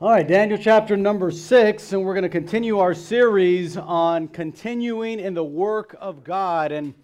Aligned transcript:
All 0.00 0.10
right, 0.10 0.26
Daniel 0.26 0.58
chapter 0.58 0.96
number 0.96 1.30
six, 1.30 1.92
and 1.92 2.04
we're 2.04 2.14
going 2.14 2.24
to 2.24 2.28
continue 2.28 2.80
our 2.80 2.94
series 2.94 3.76
on 3.76 4.26
continuing 4.26 5.20
in 5.20 5.34
the 5.34 5.44
work 5.44 5.94
of 6.00 6.24
God. 6.24 6.72
And 6.72 6.94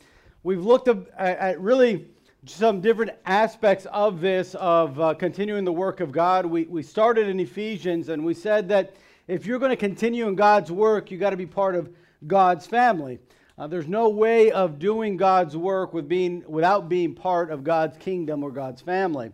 we've 0.43 0.65
looked 0.65 0.89
at, 0.89 1.61
really 1.61 2.09
some 2.47 2.81
different 2.81 3.13
aspects 3.27 3.87
of 3.93 4.21
this, 4.21 4.57
of 4.57 4.99
uh, 4.99 5.15
continuing 5.15 5.65
the 5.65 5.73
work 5.73 6.01
of 6.01 6.11
God. 6.11 6.45
We, 6.45 6.65
we 6.65 6.83
started 6.83 7.29
in 7.29 7.39
Ephesians, 7.39 8.09
and 8.09 8.25
we 8.25 8.35
said 8.35 8.69
that 8.71 8.97
if 9.29 9.47
you're 9.47 9.61
going 9.61 9.71
to 9.71 9.77
continue 9.77 10.27
in 10.27 10.35
God's 10.35 10.73
work, 10.73 11.13
you 11.13 11.17
got 11.17 11.31
to 11.31 11.37
be 11.37 11.47
part 11.47 11.77
of 11.77 11.95
God's 12.27 12.67
family. 12.67 13.21
Uh, 13.57 13.69
there's 13.69 13.87
no 13.87 14.09
way 14.09 14.51
of 14.51 14.81
doing 14.81 15.17
God's 15.17 15.57
work 15.57 15.95
with 15.95 16.09
being, 16.09 16.43
without 16.49 16.89
being 16.89 17.15
part 17.15 17.53
of 17.53 17.63
God's 17.63 17.97
kingdom 17.99 18.43
or 18.43 18.51
God's 18.51 18.83
family. 18.83 19.31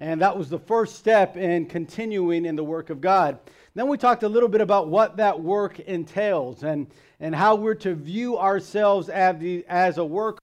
And 0.00 0.22
that 0.22 0.36
was 0.36 0.48
the 0.48 0.58
first 0.58 0.96
step 0.96 1.36
in 1.36 1.66
continuing 1.66 2.46
in 2.46 2.56
the 2.56 2.64
work 2.64 2.88
of 2.88 3.02
God. 3.02 3.38
Then 3.74 3.86
we 3.86 3.98
talked 3.98 4.22
a 4.22 4.28
little 4.28 4.48
bit 4.48 4.62
about 4.62 4.88
what 4.88 5.18
that 5.18 5.38
work 5.40 5.78
entails 5.78 6.64
and, 6.64 6.86
and 7.20 7.34
how 7.34 7.54
we're 7.54 7.74
to 7.74 7.94
view 7.94 8.38
ourselves 8.38 9.10
as, 9.10 9.38
the, 9.38 9.64
as 9.68 9.98
a 9.98 10.04
worker. 10.04 10.40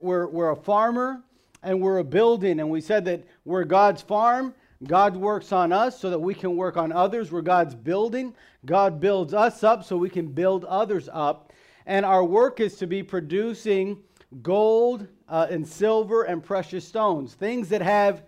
We're, 0.00 0.26
we're 0.26 0.50
a 0.50 0.56
farmer 0.56 1.22
and 1.62 1.80
we're 1.80 1.98
a 1.98 2.04
building. 2.04 2.60
And 2.60 2.70
we 2.70 2.82
said 2.82 3.06
that 3.06 3.24
we're 3.46 3.64
God's 3.64 4.02
farm. 4.02 4.54
God 4.84 5.16
works 5.16 5.52
on 5.52 5.72
us 5.72 5.98
so 5.98 6.10
that 6.10 6.18
we 6.18 6.34
can 6.34 6.54
work 6.54 6.76
on 6.76 6.92
others. 6.92 7.32
We're 7.32 7.40
God's 7.40 7.74
building. 7.74 8.34
God 8.66 9.00
builds 9.00 9.32
us 9.32 9.64
up 9.64 9.84
so 9.84 9.96
we 9.96 10.10
can 10.10 10.28
build 10.28 10.66
others 10.66 11.08
up. 11.10 11.52
And 11.86 12.04
our 12.04 12.22
work 12.22 12.60
is 12.60 12.76
to 12.76 12.86
be 12.86 13.02
producing 13.02 13.96
gold 14.42 15.08
uh, 15.28 15.46
and 15.48 15.66
silver 15.66 16.24
and 16.24 16.44
precious 16.44 16.86
stones, 16.86 17.32
things 17.34 17.70
that 17.70 17.80
have 17.80 18.22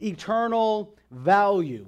eternal 0.00 0.96
value. 1.10 1.86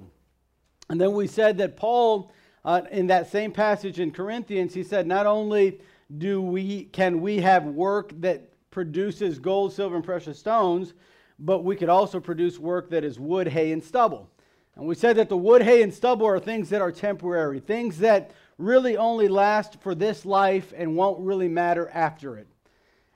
And 0.89 0.99
then 0.99 1.13
we 1.13 1.27
said 1.27 1.57
that 1.59 1.77
Paul, 1.77 2.31
uh, 2.65 2.81
in 2.91 3.07
that 3.07 3.29
same 3.31 3.51
passage 3.51 3.99
in 3.99 4.11
Corinthians, 4.11 4.73
he 4.73 4.83
said, 4.83 5.07
not 5.07 5.25
only 5.25 5.79
do 6.17 6.41
we 6.41 6.85
can 6.85 7.21
we 7.21 7.37
have 7.37 7.65
work 7.65 8.11
that 8.19 8.49
produces 8.71 9.39
gold, 9.39 9.73
silver, 9.73 9.95
and 9.95 10.03
precious 10.03 10.39
stones, 10.39 10.93
but 11.39 11.63
we 11.63 11.75
could 11.75 11.89
also 11.89 12.19
produce 12.19 12.59
work 12.59 12.89
that 12.89 13.03
is 13.03 13.19
wood, 13.19 13.47
hay, 13.47 13.71
and 13.71 13.83
stubble. 13.83 14.29
And 14.75 14.87
we 14.87 14.95
said 14.95 15.17
that 15.17 15.29
the 15.29 15.37
wood, 15.37 15.61
hay, 15.61 15.81
and 15.81 15.93
stubble 15.93 16.27
are 16.27 16.39
things 16.39 16.69
that 16.69 16.81
are 16.81 16.91
temporary, 16.91 17.59
things 17.59 17.97
that 17.99 18.31
really 18.57 18.95
only 18.95 19.27
last 19.27 19.81
for 19.81 19.95
this 19.95 20.25
life 20.25 20.73
and 20.75 20.95
won't 20.95 21.19
really 21.19 21.49
matter 21.49 21.89
after 21.89 22.37
it. 22.37 22.47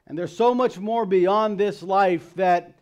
And 0.07 0.17
there's 0.17 0.35
so 0.35 0.53
much 0.53 0.77
more 0.77 1.05
beyond 1.05 1.57
this 1.57 1.81
life 1.81 2.33
that 2.35 2.74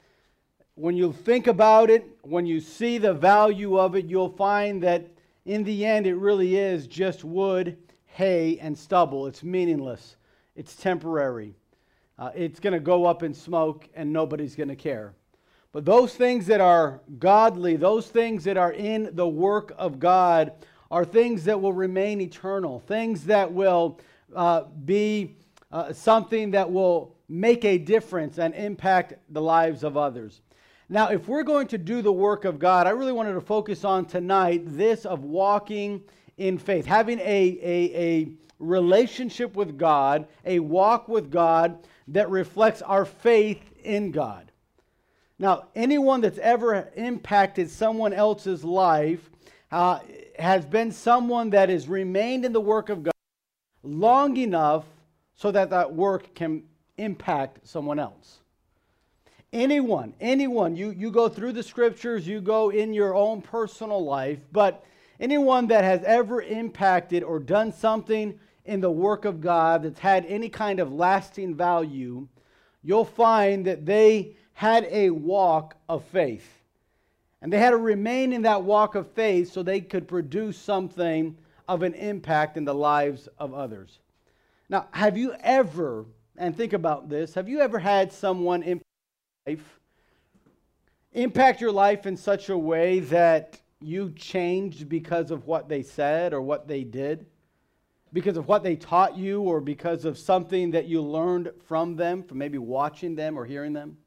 when 0.76 0.98
you 0.98 1.14
think 1.14 1.48
about 1.48 1.90
it, 1.90 2.18
when 2.22 2.46
you 2.46 2.60
see 2.60 2.98
the 2.98 3.14
value 3.14 3.78
of 3.78 3.96
it, 3.96 4.06
you'll 4.06 4.30
find 4.30 4.82
that 4.84 5.08
in 5.46 5.64
the 5.64 5.86
end 5.86 6.08
it 6.08 6.16
really 6.16 6.56
is 6.56 6.88
just 6.88 7.24
wood, 7.24 7.78
hay, 8.06 8.58
and 8.60 8.78
stubble. 8.78 9.28
It's 9.28 9.44
meaningless, 9.44 10.16
it's 10.56 10.76
temporary. 10.76 11.56
Uh, 12.18 12.32
it's 12.36 12.60
going 12.60 12.74
to 12.74 12.80
go 12.80 13.06
up 13.06 13.24
in 13.24 13.34
smoke 13.34 13.88
and 13.96 14.12
nobody's 14.14 14.56
going 14.56 14.70
to 14.70 14.76
care. 14.76 15.14
But 15.72 15.84
those 15.84 16.14
things 16.14 16.46
that 16.46 16.62
are 16.62 17.02
godly, 17.18 17.76
those 17.76 18.08
things 18.08 18.44
that 18.44 18.58
are 18.58 18.72
in 18.72 19.10
the 19.14 19.28
work 19.28 19.74
of 19.78 20.00
God, 20.00 20.54
are 20.92 21.04
things 21.04 21.46
that 21.46 21.60
will 21.60 21.74
remain 21.74 22.22
eternal, 22.22 22.80
things 22.82 23.24
that 23.26 23.52
will 23.52 24.00
uh, 24.36 24.66
be 24.86 25.36
uh, 25.72 25.92
something 25.92 26.52
that 26.52 26.72
will 26.72 27.16
make 27.28 27.66
a 27.66 27.80
difference 27.80 28.38
and 28.38 28.54
impact 28.54 29.16
the 29.30 29.42
lives 29.42 29.84
of 29.84 29.98
others. 29.98 30.42
Now, 30.94 31.08
if 31.08 31.28
we're 31.28 31.42
going 31.42 31.66
to 31.70 31.80
do 31.80 32.04
the 32.04 32.14
work 32.14 32.46
of 32.46 32.60
God, 32.60 32.86
I 32.86 32.92
really 32.92 33.14
wanted 33.14 33.34
to 33.34 33.42
focus 33.42 33.84
on 33.84 34.06
tonight 34.06 34.62
this 34.64 35.08
of 35.08 35.24
walking 35.24 36.04
in 36.38 36.60
faith, 36.60 36.86
having 36.86 37.18
a, 37.18 37.24
a, 37.24 37.96
a 37.96 38.28
relationship 38.60 39.56
with 39.56 39.76
God, 39.76 40.28
a 40.46 40.60
walk 40.60 41.08
with 41.08 41.32
God 41.32 41.80
that 42.10 42.30
reflects 42.30 42.84
our 42.84 43.06
faith 43.06 43.60
in 43.84 44.12
God. 44.12 44.52
Now, 45.40 45.70
anyone 45.74 46.22
that's 46.22 46.38
ever 46.38 46.88
impacted 46.96 47.72
someone 47.72 48.14
else's 48.14 48.64
life 48.64 49.32
uh, 49.72 49.98
has 50.38 50.64
been 50.64 50.92
someone 50.92 51.50
that 51.50 51.70
has 51.70 51.88
remained 51.88 52.46
in 52.46 52.54
the 52.54 52.62
work 52.62 52.90
of 52.90 53.02
God 53.02 53.14
long 53.82 54.38
enough 54.38 54.86
so 55.34 55.50
that 55.50 55.72
that 55.72 55.96
work 55.96 56.36
can 56.36 56.66
impact 57.00 57.68
someone 57.68 57.98
else. 57.98 58.43
Anyone, 59.54 60.16
anyone, 60.20 60.76
you, 60.76 60.90
you 60.90 61.12
go 61.12 61.30
through 61.30 61.52
the 61.52 61.62
scriptures, 61.62 62.28
you 62.28 62.42
go 62.42 62.72
in 62.72 62.92
your 62.92 63.14
own 63.14 63.40
personal 63.40 64.04
life, 64.04 64.40
but 64.52 64.84
anyone 65.20 65.68
that 65.68 65.84
has 65.84 66.04
ever 66.06 66.42
impacted 66.42 67.22
or 67.22 67.38
done 67.38 67.72
something 67.72 68.40
in 68.66 68.82
the 68.82 68.90
work 68.90 69.26
of 69.26 69.42
God 69.42 69.84
that's 69.84 70.00
had 70.00 70.26
any 70.26 70.50
kind 70.50 70.80
of 70.80 70.92
lasting 70.92 71.54
value, 71.54 72.28
you'll 72.82 73.06
find 73.06 73.64
that 73.68 73.86
they 73.86 74.36
had 74.54 74.88
a 74.90 75.12
walk 75.12 75.76
of 75.88 76.04
faith. 76.06 76.64
And 77.40 77.54
they 77.54 77.60
had 77.60 77.72
to 77.72 77.78
remain 77.78 78.34
in 78.34 78.42
that 78.42 78.64
walk 78.64 78.96
of 78.96 79.12
faith 79.12 79.52
so 79.52 79.62
they 79.62 79.82
could 79.82 80.08
produce 80.08 80.58
something 80.58 81.38
of 81.68 81.84
an 81.84 81.94
impact 81.94 82.58
in 82.58 82.66
the 82.66 82.74
lives 82.74 83.30
of 83.38 83.54
others. 83.54 84.00
Now, 84.68 84.88
have 84.92 85.16
you 85.16 85.36
ever, 85.42 86.06
and 86.38 86.58
think 86.58 86.74
about 86.74 87.08
this, 87.08 87.36
have 87.36 87.48
you 87.48 87.60
ever 87.60 87.78
had 87.78 88.12
someone 88.12 88.64
impact 88.64 88.88
life, 89.46 89.80
impact 91.12 91.60
your 91.60 91.72
life 91.72 92.06
in 92.06 92.16
such 92.16 92.48
a 92.48 92.58
way 92.58 93.00
that 93.00 93.60
you 93.82 94.10
changed 94.16 94.88
because 94.88 95.32
of 95.32 95.48
what 95.48 95.68
they 95.68 95.84
said 95.84 96.34
or 96.34 96.42
what 96.42 96.66
they 96.66 96.86
did, 96.86 97.26
because 98.14 98.38
of 98.38 98.48
what 98.48 98.64
they 98.64 98.78
taught 98.78 99.18
you, 99.18 99.42
or 99.42 99.60
because 99.60 100.06
of 100.06 100.18
something 100.18 100.72
that 100.72 100.86
you 100.86 101.02
learned 101.02 101.52
from 101.66 101.98
them, 101.98 102.24
from 102.24 102.38
maybe 102.38 102.58
watching 102.58 103.16
them 103.16 103.38
or 103.38 103.44
hearing 103.44 103.74
them. 103.74 103.98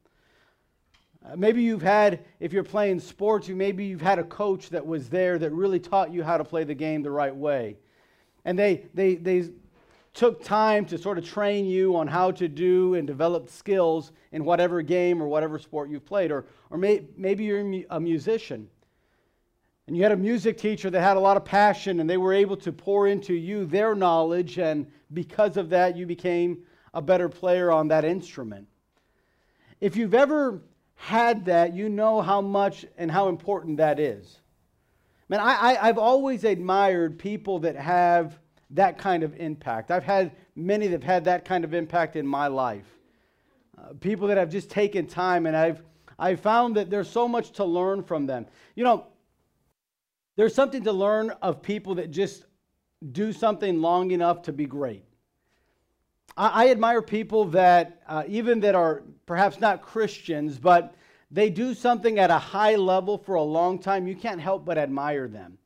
Uh, 1.22 1.36
maybe 1.36 1.62
you've 1.62 1.82
had, 1.82 2.24
if 2.40 2.54
you're 2.54 2.62
playing 2.62 2.98
sports, 2.98 3.46
you 3.46 3.54
maybe 3.54 3.84
you've 3.84 4.00
had 4.00 4.18
a 4.18 4.24
coach 4.24 4.70
that 4.70 4.86
was 4.86 5.10
there 5.10 5.38
that 5.38 5.50
really 5.52 5.80
taught 5.80 6.10
you 6.14 6.22
how 6.22 6.38
to 6.38 6.44
play 6.44 6.64
the 6.64 6.74
game 6.74 7.02
the 7.02 7.10
right 7.10 7.34
way. 7.34 7.76
And 8.46 8.58
they, 8.58 8.86
they, 8.94 9.16
they 9.16 9.50
took 10.16 10.42
time 10.42 10.86
to 10.86 10.96
sort 10.96 11.18
of 11.18 11.24
train 11.24 11.66
you 11.66 11.94
on 11.94 12.08
how 12.08 12.30
to 12.30 12.48
do 12.48 12.94
and 12.94 13.06
develop 13.06 13.50
skills 13.50 14.12
in 14.32 14.44
whatever 14.44 14.80
game 14.80 15.22
or 15.22 15.28
whatever 15.28 15.58
sport 15.58 15.90
you've 15.90 16.06
played. 16.06 16.32
Or, 16.32 16.46
or 16.70 16.78
may, 16.78 17.04
maybe 17.16 17.44
you're 17.44 17.84
a 17.90 18.00
musician 18.00 18.68
and 19.86 19.96
you 19.96 20.02
had 20.02 20.12
a 20.12 20.16
music 20.16 20.56
teacher 20.56 20.90
that 20.90 21.00
had 21.00 21.16
a 21.16 21.20
lot 21.20 21.36
of 21.36 21.44
passion 21.44 22.00
and 22.00 22.08
they 22.10 22.16
were 22.16 22.32
able 22.32 22.56
to 22.56 22.72
pour 22.72 23.06
into 23.06 23.34
you 23.34 23.66
their 23.66 23.94
knowledge, 23.94 24.58
and 24.58 24.90
because 25.12 25.56
of 25.56 25.70
that, 25.70 25.96
you 25.96 26.06
became 26.06 26.62
a 26.94 27.02
better 27.02 27.28
player 27.28 27.70
on 27.70 27.88
that 27.88 28.04
instrument. 28.04 28.66
If 29.80 29.96
you've 29.96 30.14
ever 30.14 30.62
had 30.94 31.44
that, 31.44 31.74
you 31.74 31.88
know 31.88 32.20
how 32.20 32.40
much 32.40 32.86
and 32.96 33.10
how 33.10 33.28
important 33.28 33.76
that 33.76 34.00
is. 34.00 34.40
Man, 35.28 35.40
I, 35.40 35.74
I, 35.74 35.88
I've 35.88 35.98
always 35.98 36.42
admired 36.44 37.18
people 37.18 37.58
that 37.60 37.76
have 37.76 38.40
that 38.70 38.98
kind 38.98 39.22
of 39.22 39.34
impact. 39.36 39.90
I've 39.90 40.04
had 40.04 40.32
many 40.54 40.86
that 40.88 41.02
have 41.02 41.02
had 41.02 41.24
that 41.24 41.44
kind 41.44 41.64
of 41.64 41.74
impact 41.74 42.16
in 42.16 42.26
my 42.26 42.48
life. 42.48 42.86
Uh, 43.78 43.92
people 44.00 44.28
that 44.28 44.36
have 44.36 44.50
just 44.50 44.70
taken 44.70 45.06
time, 45.06 45.46
and 45.46 45.56
I've, 45.56 45.82
I've 46.18 46.40
found 46.40 46.76
that 46.76 46.90
there's 46.90 47.10
so 47.10 47.28
much 47.28 47.52
to 47.52 47.64
learn 47.64 48.02
from 48.02 48.26
them. 48.26 48.46
You 48.74 48.84
know, 48.84 49.06
there's 50.36 50.54
something 50.54 50.82
to 50.84 50.92
learn 50.92 51.30
of 51.42 51.62
people 51.62 51.96
that 51.96 52.10
just 52.10 52.44
do 53.12 53.32
something 53.32 53.80
long 53.80 54.10
enough 54.10 54.42
to 54.42 54.52
be 54.52 54.66
great. 54.66 55.04
I, 56.36 56.66
I 56.66 56.70
admire 56.70 57.02
people 57.02 57.46
that, 57.46 58.02
uh, 58.08 58.24
even 58.26 58.60
that 58.60 58.74
are 58.74 59.02
perhaps 59.26 59.60
not 59.60 59.82
Christians, 59.82 60.58
but 60.58 60.94
they 61.30 61.50
do 61.50 61.74
something 61.74 62.18
at 62.18 62.30
a 62.30 62.38
high 62.38 62.76
level 62.76 63.18
for 63.18 63.34
a 63.34 63.42
long 63.42 63.78
time. 63.78 64.06
You 64.06 64.16
can't 64.16 64.40
help 64.40 64.64
but 64.64 64.78
admire 64.78 65.28
them. 65.28 65.58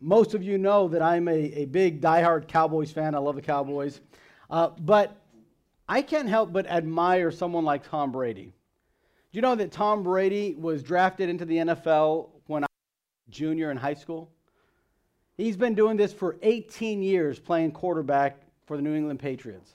Most 0.00 0.34
of 0.34 0.42
you 0.42 0.58
know 0.58 0.88
that 0.88 1.02
I'm 1.02 1.28
a, 1.28 1.32
a 1.32 1.64
big 1.64 2.00
diehard 2.00 2.46
Cowboys 2.48 2.90
fan. 2.90 3.14
I 3.14 3.18
love 3.18 3.36
the 3.36 3.42
Cowboys. 3.42 4.00
Uh, 4.50 4.70
but 4.80 5.16
I 5.88 6.02
can't 6.02 6.28
help 6.28 6.52
but 6.52 6.66
admire 6.66 7.30
someone 7.30 7.64
like 7.64 7.88
Tom 7.88 8.12
Brady. 8.12 8.52
Do 9.30 9.36
you 9.36 9.42
know 9.42 9.54
that 9.56 9.72
Tom 9.72 10.02
Brady 10.02 10.54
was 10.58 10.82
drafted 10.82 11.28
into 11.28 11.44
the 11.44 11.56
NFL 11.56 12.30
when 12.46 12.64
I 12.64 12.66
was 12.66 13.34
junior 13.34 13.70
in 13.70 13.76
high 13.76 13.94
school? 13.94 14.30
He's 15.36 15.56
been 15.56 15.74
doing 15.74 15.96
this 15.96 16.12
for 16.12 16.36
18 16.42 17.02
years 17.02 17.38
playing 17.38 17.72
quarterback 17.72 18.42
for 18.66 18.76
the 18.76 18.82
New 18.82 18.94
England 18.94 19.20
Patriots. 19.20 19.72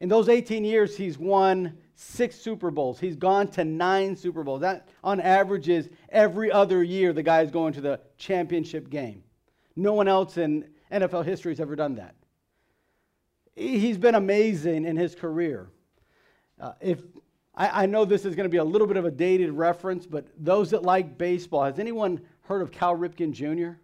In 0.00 0.08
those 0.08 0.28
18 0.28 0.64
years, 0.64 0.96
he's 0.96 1.16
won 1.16 1.76
six 1.94 2.36
Super 2.36 2.70
Bowls. 2.70 2.98
He's 2.98 3.16
gone 3.16 3.48
to 3.52 3.64
nine 3.64 4.16
Super 4.16 4.42
Bowls. 4.42 4.60
That, 4.60 4.88
on 5.04 5.20
average, 5.20 5.68
is 5.68 5.90
every 6.08 6.50
other 6.50 6.82
year 6.82 7.12
the 7.12 7.22
guy 7.22 7.42
is 7.42 7.50
going 7.50 7.72
to 7.74 7.80
the 7.80 8.00
championship 8.18 8.90
game. 8.90 9.22
No 9.76 9.92
one 9.92 10.08
else 10.08 10.36
in 10.36 10.66
NFL 10.90 11.24
history 11.24 11.52
has 11.52 11.60
ever 11.60 11.76
done 11.76 11.96
that. 11.96 12.14
He's 13.54 13.98
been 13.98 14.14
amazing 14.14 14.84
in 14.84 14.96
his 14.96 15.14
career. 15.14 15.68
Uh, 16.60 16.72
if 16.80 17.02
I, 17.54 17.82
I 17.82 17.86
know 17.86 18.04
this 18.04 18.24
is 18.24 18.34
going 18.34 18.44
to 18.44 18.50
be 18.50 18.58
a 18.58 18.64
little 18.64 18.86
bit 18.86 18.96
of 18.96 19.04
a 19.04 19.10
dated 19.10 19.50
reference, 19.50 20.06
but 20.06 20.26
those 20.38 20.70
that 20.70 20.82
like 20.82 21.18
baseball, 21.18 21.64
has 21.64 21.78
anyone 21.78 22.20
heard 22.42 22.62
of 22.62 22.70
Cal 22.70 22.96
Ripken 22.96 23.32
Jr.? 23.32 23.78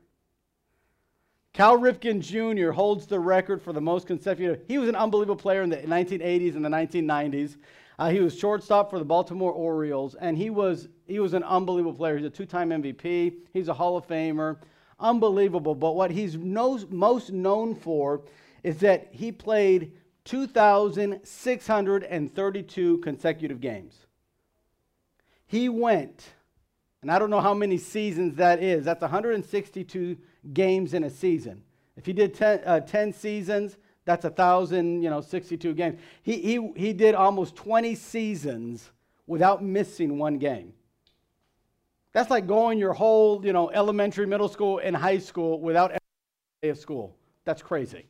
Cal 1.52 1.78
Ripken 1.78 2.20
Jr. 2.20 2.70
holds 2.70 3.06
the 3.06 3.18
record 3.18 3.60
for 3.60 3.72
the 3.72 3.80
most 3.80 4.06
consecutive. 4.06 4.62
He 4.68 4.78
was 4.78 4.88
an 4.88 4.94
unbelievable 4.94 5.36
player 5.36 5.62
in 5.62 5.70
the 5.70 5.78
1980s 5.78 6.54
and 6.54 6.64
the 6.64 6.68
1990s. 6.68 7.56
Uh, 7.98 8.10
he 8.10 8.20
was 8.20 8.38
shortstop 8.38 8.90
for 8.90 8.98
the 8.98 9.04
Baltimore 9.04 9.52
Orioles, 9.52 10.14
and 10.14 10.36
he 10.36 10.50
was 10.50 10.88
he 11.06 11.18
was 11.18 11.34
an 11.34 11.42
unbelievable 11.42 11.94
player. 11.94 12.16
He's 12.16 12.26
a 12.26 12.30
two-time 12.30 12.70
MVP. 12.70 13.34
He's 13.52 13.66
a 13.66 13.74
Hall 13.74 13.96
of 13.96 14.06
Famer, 14.06 14.58
unbelievable. 14.98 15.74
But 15.74 15.96
what 15.96 16.10
he's 16.10 16.36
knows, 16.36 16.86
most 16.88 17.32
known 17.32 17.74
for 17.74 18.22
is 18.62 18.78
that 18.78 19.08
he 19.12 19.32
played 19.32 19.92
2,632 20.24 22.98
consecutive 22.98 23.60
games. 23.60 24.06
He 25.46 25.68
went, 25.70 26.26
and 27.00 27.10
I 27.10 27.18
don't 27.18 27.30
know 27.30 27.40
how 27.40 27.54
many 27.54 27.78
seasons 27.78 28.36
that 28.36 28.62
is. 28.62 28.84
That's 28.84 29.00
162 29.00 30.18
games 30.52 30.92
in 30.92 31.04
a 31.04 31.10
season. 31.10 31.62
If 31.96 32.04
he 32.04 32.12
did 32.12 32.34
10, 32.34 32.60
uh, 32.66 32.80
10 32.80 33.14
seasons, 33.14 33.78
that's 34.04 34.24
1,000, 34.24 35.02
you 35.02 35.10
know, 35.10 35.20
62 35.20 35.74
games. 35.74 36.00
He, 36.22 36.36
he, 36.36 36.72
he 36.76 36.92
did 36.92 37.14
almost 37.14 37.54
20 37.56 37.94
seasons 37.94 38.90
without 39.26 39.62
missing 39.62 40.18
one 40.18 40.38
game. 40.38 40.72
That's 42.12 42.30
like 42.30 42.46
going 42.46 42.78
your 42.78 42.92
whole, 42.92 43.44
you 43.44 43.52
know, 43.52 43.70
elementary, 43.70 44.26
middle 44.26 44.48
school, 44.48 44.80
and 44.82 44.96
high 44.96 45.18
school 45.18 45.60
without 45.60 45.94
a 45.94 45.98
day 46.62 46.70
of 46.70 46.78
school. 46.78 47.16
That's 47.44 47.62
crazy. 47.62 48.06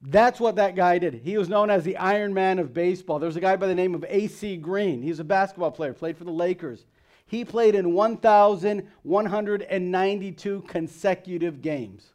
That's 0.00 0.38
what 0.38 0.56
that 0.56 0.76
guy 0.76 0.98
did. 0.98 1.14
He 1.14 1.36
was 1.36 1.48
known 1.48 1.70
as 1.70 1.82
the 1.84 1.96
Iron 1.96 2.32
Man 2.32 2.58
of 2.58 2.72
baseball. 2.72 3.18
There's 3.18 3.36
a 3.36 3.40
guy 3.40 3.56
by 3.56 3.66
the 3.66 3.74
name 3.74 3.94
of 3.94 4.04
AC 4.08 4.56
Green. 4.58 5.02
He's 5.02 5.18
a 5.18 5.24
basketball 5.24 5.72
player, 5.72 5.92
played 5.92 6.16
for 6.16 6.24
the 6.24 6.30
Lakers. 6.30 6.86
He 7.26 7.44
played 7.44 7.74
in 7.74 7.92
1,192 7.92 10.62
consecutive 10.62 11.60
games. 11.60 12.12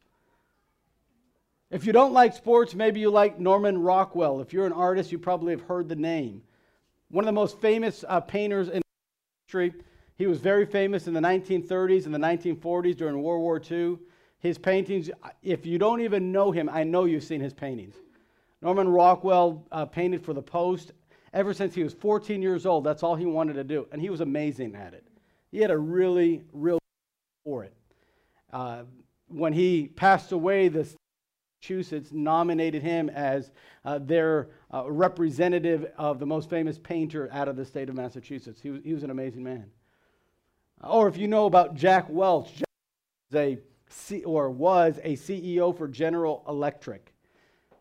If 1.70 1.86
you 1.86 1.92
don't 1.92 2.14
like 2.14 2.36
sports, 2.36 2.74
maybe 2.74 3.00
you 3.00 3.12
like 3.12 3.40
Norman 3.40 3.80
Rockwell. 3.80 4.42
If 4.42 4.54
you're 4.54 4.66
an 4.66 4.74
artist, 4.74 5.12
you 5.12 5.20
probably 5.20 5.52
have 5.52 5.62
heard 5.62 5.88
the 5.90 5.96
name. 5.96 6.42
One 7.10 7.24
of 7.24 7.28
the 7.28 7.34
most 7.34 7.60
famous 7.60 8.04
uh, 8.08 8.22
painters 8.22 8.70
in 8.70 8.82
history. 9.46 9.74
He 10.24 10.28
was 10.28 10.40
very 10.40 10.66
famous 10.66 11.08
in 11.08 11.14
the 11.14 11.20
1930s 11.20 12.06
and 12.06 12.16
the 12.16 12.18
1940s 12.18 12.96
during 12.96 13.22
World 13.22 13.42
War 13.42 13.62
II. 13.70 13.98
His 14.40 14.58
paintings, 14.58 15.12
if 15.42 15.66
you 15.66 15.78
don't 15.78 16.00
even 16.00 16.32
know 16.32 16.50
him, 16.50 16.70
I 16.70 16.86
know 16.86 17.04
you've 17.04 17.26
seen 17.26 17.42
his 17.42 17.54
paintings. 17.54 17.96
Norman 18.62 18.88
Rockwell 18.88 19.68
uh, 19.70 19.84
painted 19.84 20.24
for 20.24 20.34
the 20.34 20.42
Post 20.42 20.94
ever 21.34 21.54
since 21.54 21.76
he 21.76 21.84
was 21.84 21.94
14 21.94 22.42
years 22.42 22.66
old. 22.66 22.86
That's 22.86 23.04
all 23.04 23.18
he 23.18 23.26
wanted 23.26 23.56
to 23.56 23.66
do, 23.66 23.86
and 23.92 24.02
he 24.02 24.10
was 24.10 24.22
amazing 24.22 24.76
at 24.76 24.94
it. 24.94 25.06
He 25.52 25.58
had 25.58 25.72
a 25.72 25.78
really, 25.78 26.46
real 26.54 26.80
for 27.44 27.66
it. 27.66 27.74
Uh, 28.54 28.84
when 29.28 29.52
he 29.52 29.90
passed 29.90 30.32
away, 30.32 30.70
the 30.70 30.88
Massachusetts 31.62 32.14
nominated 32.14 32.82
him 32.82 33.10
as 33.10 33.52
uh, 33.84 34.00
their 34.00 34.52
uh, 34.74 34.90
representative 34.90 35.92
of 35.98 36.20
the 36.20 36.26
most 36.26 36.50
famous 36.50 36.78
painter 36.78 37.28
out 37.34 37.50
of 37.50 37.58
the 37.58 37.66
state 37.66 37.90
of 37.90 37.96
Massachusetts. 37.96 38.62
He 38.62 38.70
was, 38.70 38.82
he 38.86 38.94
was 38.94 39.04
an 39.04 39.10
amazing 39.10 39.44
man. 39.44 39.70
Or 40.84 41.08
if 41.08 41.18
you 41.18 41.28
know 41.28 41.46
about 41.46 41.76
Jack 41.76 42.10
Welch, 42.10 42.56
Jack 42.56 42.68
was 43.32 43.40
a 43.40 43.58
C, 43.90 44.24
or 44.24 44.50
was 44.50 45.00
a 45.04 45.16
CEO 45.16 45.76
for 45.78 45.88
General 45.88 46.44
Electric. 46.48 47.14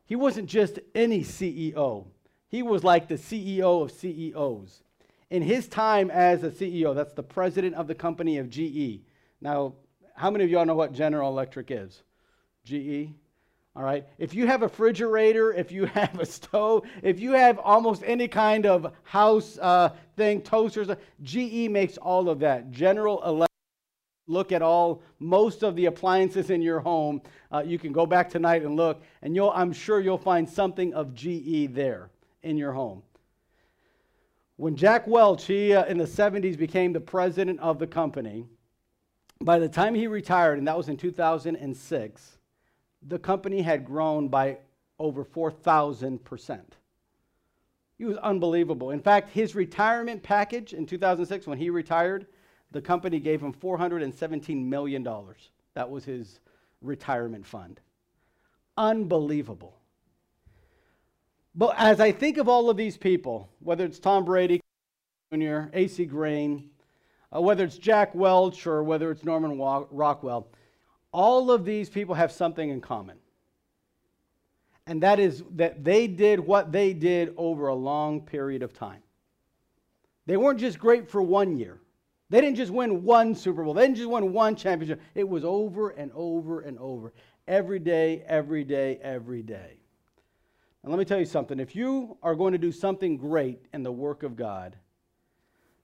He 0.04 0.14
wasn't 0.14 0.48
just 0.48 0.78
any 0.94 1.22
CEO. 1.22 2.06
He 2.48 2.62
was 2.62 2.84
like 2.84 3.08
the 3.08 3.14
CEO 3.14 3.82
of 3.82 3.90
CEOs. 3.90 4.82
In 5.30 5.42
his 5.42 5.66
time 5.66 6.10
as 6.10 6.44
a 6.44 6.50
CEO, 6.50 6.94
that's 6.94 7.14
the 7.14 7.22
president 7.22 7.74
of 7.74 7.86
the 7.86 7.94
company 7.94 8.38
of 8.38 8.50
GE. 8.50 9.00
Now, 9.40 9.74
how 10.14 10.30
many 10.30 10.44
of 10.44 10.50
y'all 10.50 10.66
know 10.66 10.74
what 10.74 10.92
General 10.92 11.30
Electric 11.30 11.70
is? 11.70 12.02
GE? 12.64 13.08
All 13.74 13.82
right. 13.82 14.06
If 14.18 14.34
you 14.34 14.46
have 14.46 14.60
a 14.60 14.66
refrigerator, 14.66 15.52
if 15.52 15.72
you 15.72 15.86
have 15.94 16.18
a 16.20 16.26
stove, 16.26 16.86
if 17.02 17.18
you 17.20 17.32
have 17.32 17.58
almost 17.58 18.02
any 18.04 18.28
kind 18.28 18.66
of 18.66 18.92
house 19.02 19.58
uh, 19.60 19.90
thing, 20.16 20.42
toasters, 20.42 20.88
GE 21.22 21.70
makes 21.70 21.96
all 21.96 22.28
of 22.28 22.40
that. 22.40 22.70
General 22.70 23.22
Electric. 23.24 23.48
Look 24.28 24.52
at 24.52 24.62
all 24.62 25.02
most 25.18 25.62
of 25.62 25.74
the 25.74 25.86
appliances 25.86 26.50
in 26.50 26.62
your 26.62 26.80
home. 26.80 27.22
Uh, 27.50 27.62
you 27.66 27.78
can 27.78 27.92
go 27.92 28.06
back 28.06 28.30
tonight 28.30 28.62
and 28.62 28.76
look, 28.76 29.02
and 29.20 29.34
you'll, 29.34 29.50
I'm 29.50 29.72
sure 29.72 30.00
you'll 30.00 30.16
find 30.16 30.48
something 30.48 30.94
of 30.94 31.12
GE 31.12 31.74
there 31.74 32.08
in 32.42 32.56
your 32.56 32.72
home. 32.72 33.02
When 34.56 34.76
Jack 34.76 35.08
Welch, 35.08 35.46
he 35.46 35.74
uh, 35.74 35.86
in 35.86 35.98
the 35.98 36.04
70s 36.04 36.56
became 36.56 36.92
the 36.92 37.00
president 37.00 37.58
of 37.60 37.78
the 37.78 37.86
company, 37.86 38.46
by 39.40 39.58
the 39.58 39.68
time 39.68 39.94
he 39.94 40.06
retired, 40.06 40.58
and 40.58 40.68
that 40.68 40.76
was 40.76 40.88
in 40.88 40.96
2006, 40.96 42.38
the 43.08 43.18
company 43.18 43.62
had 43.62 43.84
grown 43.84 44.28
by 44.28 44.58
over 44.98 45.24
4,000%. 45.24 46.60
He 47.98 48.04
was 48.04 48.16
unbelievable. 48.18 48.90
In 48.90 49.00
fact, 49.00 49.30
his 49.30 49.54
retirement 49.54 50.22
package 50.22 50.72
in 50.72 50.86
2006, 50.86 51.46
when 51.46 51.58
he 51.58 51.70
retired, 51.70 52.26
the 52.70 52.80
company 52.80 53.20
gave 53.20 53.40
him 53.40 53.52
$417 53.52 54.64
million. 54.64 55.06
That 55.74 55.90
was 55.90 56.04
his 56.04 56.40
retirement 56.80 57.46
fund. 57.46 57.80
Unbelievable. 58.76 59.78
But 61.54 61.74
as 61.78 62.00
I 62.00 62.12
think 62.12 62.38
of 62.38 62.48
all 62.48 62.70
of 62.70 62.76
these 62.76 62.96
people, 62.96 63.50
whether 63.60 63.84
it's 63.84 63.98
Tom 63.98 64.24
Brady 64.24 64.60
Jr., 65.32 65.64
AC 65.72 66.06
Green, 66.06 66.70
uh, 67.34 67.40
whether 67.40 67.64
it's 67.64 67.76
Jack 67.76 68.14
Welch, 68.14 68.66
or 68.66 68.82
whether 68.82 69.10
it's 69.10 69.24
Norman 69.24 69.58
Rockwell, 69.58 70.48
all 71.12 71.50
of 71.50 71.64
these 71.64 71.88
people 71.88 72.14
have 72.14 72.32
something 72.32 72.70
in 72.70 72.80
common. 72.80 73.18
And 74.86 75.02
that 75.02 75.20
is 75.20 75.44
that 75.52 75.84
they 75.84 76.06
did 76.06 76.40
what 76.40 76.72
they 76.72 76.92
did 76.92 77.34
over 77.36 77.68
a 77.68 77.74
long 77.74 78.22
period 78.22 78.62
of 78.62 78.72
time. 78.72 79.02
They 80.26 80.36
weren't 80.36 80.58
just 80.58 80.78
great 80.78 81.08
for 81.08 81.22
one 81.22 81.56
year. 81.56 81.80
They 82.30 82.40
didn't 82.40 82.56
just 82.56 82.72
win 82.72 83.04
one 83.04 83.34
Super 83.34 83.62
Bowl. 83.62 83.74
They 83.74 83.82
didn't 83.82 83.98
just 83.98 84.08
win 84.08 84.32
one 84.32 84.56
championship. 84.56 85.00
It 85.14 85.28
was 85.28 85.44
over 85.44 85.90
and 85.90 86.10
over 86.14 86.62
and 86.62 86.78
over. 86.78 87.12
Every 87.46 87.78
day, 87.78 88.22
every 88.26 88.64
day, 88.64 88.98
every 89.02 89.42
day. 89.42 89.76
And 90.82 90.90
let 90.90 90.98
me 90.98 91.04
tell 91.04 91.18
you 91.18 91.26
something. 91.26 91.60
If 91.60 91.76
you 91.76 92.16
are 92.22 92.34
going 92.34 92.52
to 92.52 92.58
do 92.58 92.72
something 92.72 93.16
great 93.16 93.60
in 93.72 93.82
the 93.82 93.92
work 93.92 94.22
of 94.22 94.34
God, 94.34 94.76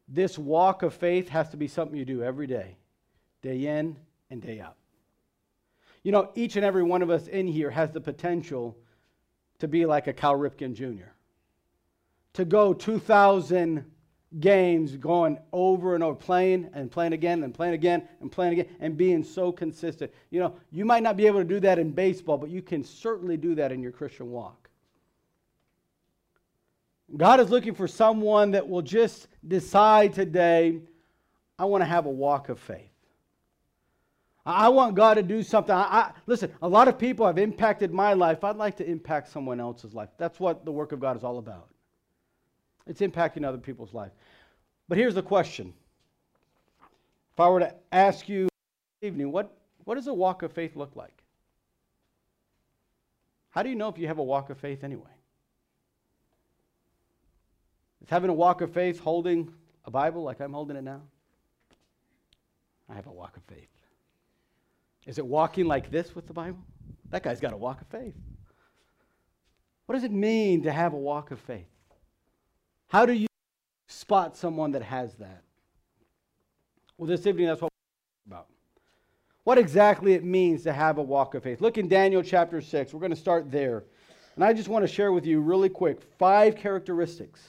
this 0.09 0.39
walk 0.39 0.83
of 0.83 0.95
faith 0.95 1.29
has 1.29 1.51
to 1.51 1.57
be 1.57 1.69
something 1.69 1.97
you 1.97 2.05
do 2.05 2.23
every 2.23 2.47
day, 2.47 2.77
day 3.43 3.67
in 3.67 3.97
and 4.31 4.41
day 4.41 4.61
out. 4.61 4.77
You 6.03 6.13
know, 6.13 6.31
each 6.35 6.57
and 6.57 6.65
every 6.65 6.83
one 6.83 7.03
of 7.03 7.11
us 7.11 7.27
in 7.27 7.47
here 7.47 7.71
has 7.71 7.91
the 7.91 8.01
potential 8.01 8.77
to 9.59 9.69
be 9.69 9.87
like 9.87 10.07
a 10.07 10.13
Cal 10.13 10.35
Ripken 10.35 10.75
Jr., 10.75 11.11
to 12.35 12.45
go 12.45 12.73
2,000 12.73 13.85
games 14.41 14.97
going 14.97 15.39
over 15.53 15.95
and 15.95 16.05
over, 16.05 16.15
playing 16.15 16.69
and 16.75 16.91
playing 16.91 17.13
again 17.13 17.43
and 17.43 17.55
playing 17.55 17.75
again 17.75 18.07
and 18.21 18.31
playing 18.31 18.53
again 18.53 18.67
and 18.79 18.97
being 18.97 19.25
so 19.25 19.51
consistent. 19.51 20.13
You 20.31 20.41
know, 20.41 20.55
you 20.71 20.85
might 20.85 21.03
not 21.03 21.17
be 21.17 21.27
able 21.27 21.41
to 21.41 21.45
do 21.45 21.61
that 21.61 21.79
in 21.79 21.91
baseball, 21.91 22.37
but 22.37 22.51
you 22.51 22.63
can 22.63 22.85
certainly 22.85 23.37
do 23.37 23.55
that 23.57 23.73
in 23.73 23.83
your 23.83 23.93
Christian 23.93 24.31
walk. 24.31 24.69
God 27.17 27.41
is 27.41 27.49
looking 27.49 27.75
for 27.75 27.89
someone 27.89 28.51
that 28.51 28.69
will 28.69 28.83
just 28.83 29.29
decide 29.47 30.13
today, 30.13 30.79
I 31.59 31.65
want 31.65 31.81
to 31.81 31.87
have 31.87 32.05
a 32.05 32.11
walk 32.11 32.51
of 32.51 32.61
faith. 32.61 32.91
I 34.51 34.71
want 34.71 34.95
God 34.95 35.15
to 35.15 35.23
do 35.23 35.43
something. 35.43 35.75
I, 35.75 35.83
I, 35.83 36.13
listen, 36.27 36.51
a 36.63 36.69
lot 36.69 36.89
of 36.89 36.99
people 36.99 37.27
have 37.27 37.37
impacted 37.37 37.93
my 37.93 38.15
life. 38.15 38.43
I'd 38.45 38.57
like 38.57 38.79
to 38.79 38.89
impact 38.89 39.29
someone 39.31 39.61
else's 39.61 39.93
life. 39.93 40.09
That's 40.17 40.41
what 40.41 40.65
the 40.65 40.73
work 40.73 40.93
of 40.93 41.01
God 41.01 41.19
is 41.19 41.23
all 41.23 41.37
about. 41.37 41.69
It's 42.87 43.03
impacting 43.03 43.45
other 43.45 43.59
people's 43.59 43.93
life. 43.93 44.13
But 44.89 44.97
here's 44.97 45.15
the 45.15 45.23
question. 45.23 45.75
If 47.35 47.41
I 47.41 47.49
were 47.51 47.61
to 47.61 47.75
ask 47.93 48.27
you 48.27 48.45
this 48.45 49.09
evening, 49.09 49.31
what, 49.33 49.55
what 49.85 49.97
does 49.97 50.07
a 50.07 50.15
walk 50.15 50.43
of 50.43 50.51
faith 50.51 50.77
look 50.77 50.97
like? 50.97 51.23
How 53.51 53.63
do 53.63 53.69
you 53.69 53.77
know 53.77 53.89
if 53.89 53.99
you 53.99 54.07
have 54.07 54.19
a 54.19 54.25
walk 54.25 54.49
of 54.49 54.57
faith 54.57 54.83
anyway? 54.83 55.11
Is 58.03 58.09
having 58.09 58.31
a 58.31 58.35
walk 58.35 58.63
of 58.63 58.73
faith 58.73 58.99
holding 58.99 59.53
a 59.85 59.91
Bible 59.91 60.23
like 60.23 60.41
I'm 60.41 60.55
holding 60.55 60.79
it 60.79 60.85
now? 60.85 61.03
I 62.89 62.95
have 62.95 63.07
a 63.07 63.13
walk 63.13 63.37
of 63.37 63.43
faith. 63.43 63.69
Is 65.07 65.19
it 65.19 65.27
walking 65.27 65.67
like 65.67 65.91
this 65.91 66.15
with 66.15 66.27
the 66.27 66.33
Bible? 66.33 66.59
That 67.11 67.23
guy's 67.23 67.41
got 67.41 67.53
a 67.53 67.57
walk 67.57 67.81
of 67.81 67.87
faith. 67.89 68.15
What 69.87 69.95
does 69.95 70.05
it 70.05 70.13
mean 70.13 70.63
to 70.65 70.73
have 70.73 70.93
a 70.93 70.99
walk 70.99 71.31
of 71.31 71.41
faith? 71.41 71.67
How 72.89 73.07
do 73.07 73.13
you 73.13 73.27
spot 73.87 74.37
someone 74.37 74.73
that 74.73 74.83
has 74.83 75.15
that? 75.15 75.43
Well, 76.99 77.07
this 77.07 77.27
evening, 77.27 77.47
that's 77.47 77.63
what 77.63 77.71
we're 78.27 78.37
about. 78.37 78.49
What 79.45 79.57
exactly 79.57 80.13
it 80.13 80.25
means 80.25 80.63
to 80.65 80.73
have 80.73 80.99
a 80.99 81.03
walk 81.03 81.35
of 81.35 81.43
faith. 81.43 81.61
Look 81.61 81.79
in 81.79 81.89
Daniel 81.89 82.23
chapter 82.23 82.61
6. 82.61 82.93
We're 82.93 83.01
going 83.01 83.11
to 83.11 83.17
start 83.17 83.51
there. 83.51 83.85
And 84.35 84.45
I 84.45 84.53
just 84.53 84.69
want 84.69 84.83
to 84.83 84.93
share 84.93 85.13
with 85.13 85.27
you 85.27 85.41
really 85.41 85.69
quick 85.69 86.01
five 86.19 86.55
characteristics. 86.55 87.41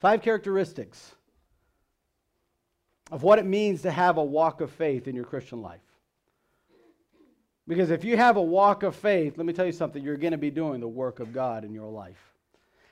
Five 0.00 0.22
characteristics 0.22 1.14
of 3.10 3.22
what 3.22 3.38
it 3.38 3.46
means 3.46 3.82
to 3.82 3.90
have 3.90 4.16
a 4.16 4.24
walk 4.24 4.60
of 4.60 4.70
faith 4.70 5.08
in 5.08 5.14
your 5.14 5.24
Christian 5.24 5.60
life. 5.60 5.80
Because 7.68 7.90
if 7.90 8.02
you 8.02 8.16
have 8.16 8.38
a 8.38 8.42
walk 8.42 8.82
of 8.82 8.96
faith, 8.96 9.36
let 9.36 9.46
me 9.46 9.52
tell 9.52 9.66
you 9.66 9.72
something, 9.72 10.02
you're 10.02 10.16
going 10.16 10.32
to 10.32 10.38
be 10.38 10.50
doing 10.50 10.80
the 10.80 10.88
work 10.88 11.20
of 11.20 11.34
God 11.34 11.64
in 11.64 11.74
your 11.74 11.90
life. 11.90 12.32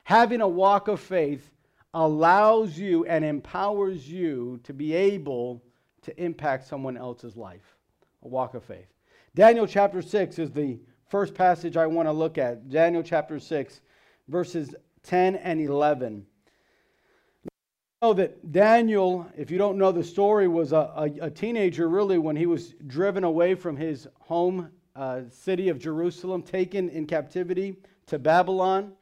Having 0.05 0.43
a 0.43 0.49
walk 0.49 0.87
of 0.89 1.01
faith 1.01 1.51
allows 1.95 2.79
you 2.79 3.07
and 3.07 3.25
empowers 3.25 4.07
you 4.07 4.61
to 4.65 4.75
be 4.75 4.93
able 4.93 5.63
to 6.03 6.23
impact 6.23 6.69
someone 6.69 6.99
else's 6.99 7.39
life. 7.39 7.75
A 8.23 8.29
walk 8.29 8.53
of 8.53 8.63
faith. 8.63 8.87
Daniel 9.35 9.67
chapter 9.67 10.03
6 10.03 10.39
is 10.39 10.51
the 10.51 10.79
first 11.09 11.35
passage 11.35 11.79
I 11.79 11.87
want 11.87 12.07
to 12.07 12.13
look 12.13 12.37
at. 12.37 12.69
Daniel 12.69 13.03
chapter 13.03 13.41
6, 13.41 13.81
verses 14.29 14.75
10 15.05 15.37
and 15.37 15.59
11 15.59 16.27
know 18.03 18.13
that 18.13 18.53
Daniel, 18.53 19.27
if 19.39 19.51
you 19.51 19.57
don't 19.57 19.79
know 19.79 19.91
the 19.91 20.05
story, 20.05 20.47
was 20.49 20.73
a, 20.73 20.93
a, 20.97 21.11
a 21.23 21.31
teenager 21.31 21.89
really 21.89 22.19
when 22.19 22.37
he 22.37 22.45
was 22.45 22.75
driven 22.87 23.25
away 23.25 23.55
from 23.55 23.75
his 23.75 24.07
home 24.21 24.71
uh, 24.95 25.23
city 25.31 25.71
of 25.71 25.79
Jerusalem, 25.79 26.43
taken 26.43 26.91
in 26.91 27.07
captivity 27.07 27.75
to 28.09 28.19
Babylon, 28.19 28.93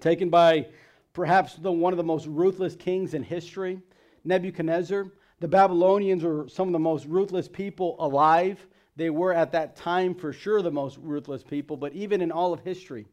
taken 0.00 0.30
by 0.30 0.68
perhaps 1.14 1.56
the, 1.56 1.72
one 1.72 1.92
of 1.92 1.96
the 1.96 2.04
most 2.04 2.28
ruthless 2.28 2.76
kings 2.76 3.12
in 3.12 3.24
history, 3.24 3.80
Nebuchadnezzar. 4.22 5.06
The 5.40 5.48
Babylonians 5.48 6.22
were 6.22 6.46
some 6.48 6.68
of 6.68 6.72
the 6.72 6.78
most 6.78 7.06
ruthless 7.06 7.48
people 7.48 7.96
alive. 7.98 8.64
They 8.94 9.10
were 9.10 9.32
at 9.32 9.50
that 9.50 9.74
time 9.74 10.14
for 10.14 10.32
sure 10.32 10.62
the 10.62 10.70
most 10.70 10.96
ruthless 11.02 11.42
people, 11.42 11.76
but 11.76 11.92
even 11.92 12.22
in 12.22 12.30
all 12.30 12.52
of 12.52 12.60
history, 12.60 13.04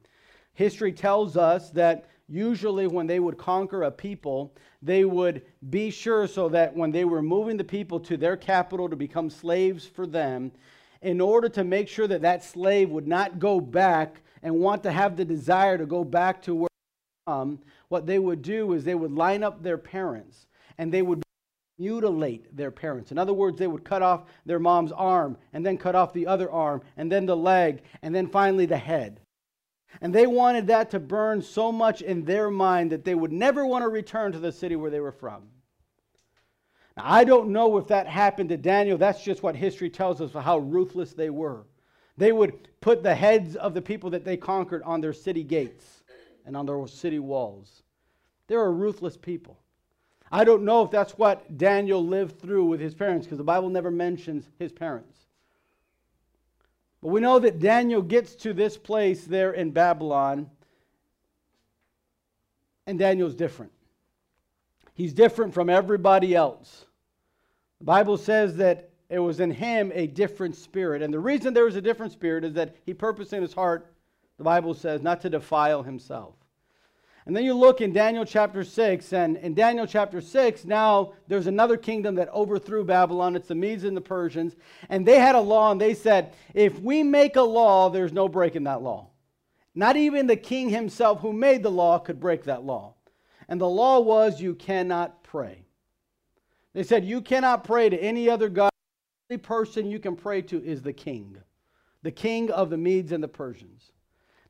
history 0.53 0.93
tells 0.93 1.35
us 1.35 1.71
that 1.71 2.09
usually 2.33 2.87
when 2.87 3.05
they 3.05 3.19
would 3.19 3.37
conquer 3.37 3.83
a 3.83 3.91
people, 3.91 4.55
they 4.81 5.05
would 5.05 5.43
be 5.69 5.91
sure 5.91 6.27
so 6.27 6.49
that 6.49 6.75
when 6.75 6.91
they 6.91 7.05
were 7.05 7.21
moving 7.21 7.57
the 7.57 7.63
people 7.63 7.99
to 7.99 8.17
their 8.17 8.35
capital 8.35 8.89
to 8.89 8.95
become 8.95 9.29
slaves 9.29 9.85
for 9.85 10.07
them, 10.07 10.51
in 11.03 11.21
order 11.21 11.47
to 11.47 11.63
make 11.63 11.87
sure 11.87 12.07
that 12.07 12.23
that 12.23 12.43
slave 12.43 12.89
would 12.89 13.07
not 13.07 13.37
go 13.37 13.59
back 13.59 14.21
and 14.41 14.55
want 14.55 14.81
to 14.81 14.91
have 14.91 15.15
the 15.15 15.25
desire 15.25 15.77
to 15.77 15.85
go 15.85 16.03
back 16.03 16.41
to 16.41 16.55
where 16.55 16.69
um, 17.27 17.59
what 17.89 18.07
they 18.07 18.17
would 18.17 18.41
do 18.41 18.73
is 18.73 18.83
they 18.83 18.95
would 18.95 19.11
line 19.11 19.43
up 19.43 19.61
their 19.61 19.77
parents 19.77 20.47
and 20.77 20.91
they 20.91 21.01
would 21.01 21.21
mutilate 21.77 22.55
their 22.55 22.71
parents. 22.71 23.11
In 23.11 23.17
other 23.17 23.33
words, 23.33 23.59
they 23.59 23.67
would 23.67 23.83
cut 23.83 24.01
off 24.01 24.23
their 24.45 24.59
mom's 24.59 24.91
arm 24.91 25.37
and 25.53 25.65
then 25.65 25.77
cut 25.77 25.95
off 25.95 26.13
the 26.13 26.27
other 26.27 26.49
arm 26.51 26.81
and 26.97 27.11
then 27.11 27.25
the 27.25 27.37
leg 27.37 27.83
and 28.01 28.13
then 28.13 28.27
finally 28.27 28.65
the 28.65 28.77
head. 28.77 29.19
And 30.01 30.13
they 30.13 30.27
wanted 30.27 30.67
that 30.67 30.91
to 30.91 30.99
burn 30.99 31.41
so 31.41 31.71
much 31.71 32.01
in 32.01 32.25
their 32.25 32.49
mind 32.49 32.91
that 32.91 33.05
they 33.05 33.15
would 33.15 33.31
never 33.31 33.65
want 33.65 33.83
to 33.83 33.89
return 33.89 34.31
to 34.31 34.39
the 34.39 34.51
city 34.51 34.75
where 34.75 34.91
they 34.91 34.99
were 34.99 35.11
from. 35.11 35.43
Now, 36.97 37.03
I 37.05 37.23
don't 37.23 37.49
know 37.49 37.77
if 37.77 37.87
that 37.87 38.07
happened 38.07 38.49
to 38.49 38.57
Daniel. 38.57 38.97
That's 38.97 39.23
just 39.23 39.43
what 39.43 39.55
history 39.55 39.89
tells 39.89 40.21
us 40.21 40.35
of 40.35 40.43
how 40.43 40.59
ruthless 40.59 41.13
they 41.13 41.29
were. 41.29 41.65
They 42.17 42.31
would 42.31 42.69
put 42.81 43.01
the 43.01 43.15
heads 43.15 43.55
of 43.55 43.73
the 43.73 43.81
people 43.81 44.09
that 44.11 44.25
they 44.25 44.37
conquered 44.37 44.83
on 44.83 45.01
their 45.01 45.13
city 45.13 45.43
gates 45.43 46.03
and 46.45 46.55
on 46.55 46.65
their 46.65 46.85
city 46.87 47.19
walls. 47.19 47.83
They 48.47 48.55
were 48.55 48.71
ruthless 48.71 49.17
people. 49.17 49.59
I 50.31 50.43
don't 50.43 50.65
know 50.65 50.83
if 50.83 50.91
that's 50.91 51.17
what 51.17 51.57
Daniel 51.57 52.05
lived 52.05 52.39
through 52.39 52.65
with 52.65 52.79
his 52.79 52.95
parents 52.95 53.25
because 53.25 53.37
the 53.37 53.43
Bible 53.43 53.69
never 53.69 53.91
mentions 53.91 54.49
his 54.59 54.71
parents. 54.71 55.22
But 57.03 57.09
we 57.09 57.19
know 57.19 57.37
that 57.37 57.59
Daniel 57.59 58.01
gets 58.01 58.33
to 58.35 58.53
this 58.53 58.77
place 58.77 59.25
there 59.25 59.51
in 59.51 59.71
Babylon, 59.71 60.49
and 62.87 62.97
Daniel's 62.97 63.35
different. 63.35 63.73
He's 64.93 65.11
different 65.11 65.53
from 65.53 65.69
everybody 65.69 66.33
else. 66.33 66.85
The 67.79 67.85
Bible 67.85 68.15
says 68.15 68.55
that 68.55 68.89
it 69.09 69.19
was 69.19 69.41
in 69.41 69.51
him 69.51 69.91
a 69.93 70.07
different 70.07 70.55
spirit. 70.55 71.01
And 71.01 71.13
the 71.13 71.19
reason 71.19 71.53
there 71.53 71.65
was 71.65 71.75
a 71.75 71.81
different 71.81 72.13
spirit 72.13 72.45
is 72.45 72.53
that 72.53 72.77
he 72.85 72.93
purposed 72.93 73.33
in 73.33 73.41
his 73.41 73.53
heart, 73.53 73.93
the 74.37 74.45
Bible 74.45 74.73
says, 74.73 75.01
not 75.01 75.19
to 75.21 75.29
defile 75.29 75.83
himself. 75.83 76.35
And 77.25 77.35
then 77.35 77.45
you 77.45 77.53
look 77.53 77.79
in 77.79 77.93
Daniel 77.93 78.25
chapter 78.25 78.63
6, 78.65 79.13
and 79.13 79.37
in 79.37 79.53
Daniel 79.53 79.87
chapter 79.87 80.19
6, 80.19 80.65
now 80.65 81.13
there's 81.27 81.47
another 81.47 81.77
kingdom 81.77 82.15
that 82.15 82.29
overthrew 82.29 82.83
Babylon. 82.83 83.35
It's 83.35 83.47
the 83.47 83.55
Medes 83.55 83.85
and 83.85 83.95
the 83.95 84.01
Persians. 84.01 84.55
And 84.89 85.05
they 85.05 85.19
had 85.19 85.35
a 85.35 85.39
law, 85.39 85.71
and 85.71 85.79
they 85.79 85.93
said, 85.93 86.33
if 86.53 86.79
we 86.79 87.01
make 87.01 87.37
a 87.37 87.41
law, 87.41 87.89
there's 87.89 88.11
no 88.11 88.27
breaking 88.27 88.65
that 88.65 88.81
law. 88.81 89.07
Not 89.73 89.95
even 89.95 90.27
the 90.27 90.35
king 90.35 90.69
himself 90.69 91.21
who 91.21 91.33
made 91.33 91.63
the 91.63 91.71
law 91.71 91.97
could 91.97 92.19
break 92.19 92.43
that 92.43 92.63
law. 92.63 92.95
And 93.47 93.59
the 93.59 93.69
law 93.69 93.99
was 93.99 94.41
you 94.41 94.55
cannot 94.55 95.23
pray. 95.23 95.65
They 96.73 96.83
said 96.83 97.05
you 97.05 97.21
cannot 97.21 97.63
pray 97.63 97.89
to 97.89 97.97
any 97.97 98.29
other 98.29 98.49
God. 98.49 98.71
The 99.29 99.35
only 99.35 99.41
person 99.41 99.89
you 99.89 99.99
can 99.99 100.15
pray 100.15 100.41
to 100.43 100.63
is 100.63 100.81
the 100.81 100.93
king, 100.93 101.37
the 102.03 102.11
king 102.11 102.51
of 102.51 102.69
the 102.69 102.77
Medes 102.77 103.11
and 103.11 103.23
the 103.23 103.27
Persians. 103.27 103.91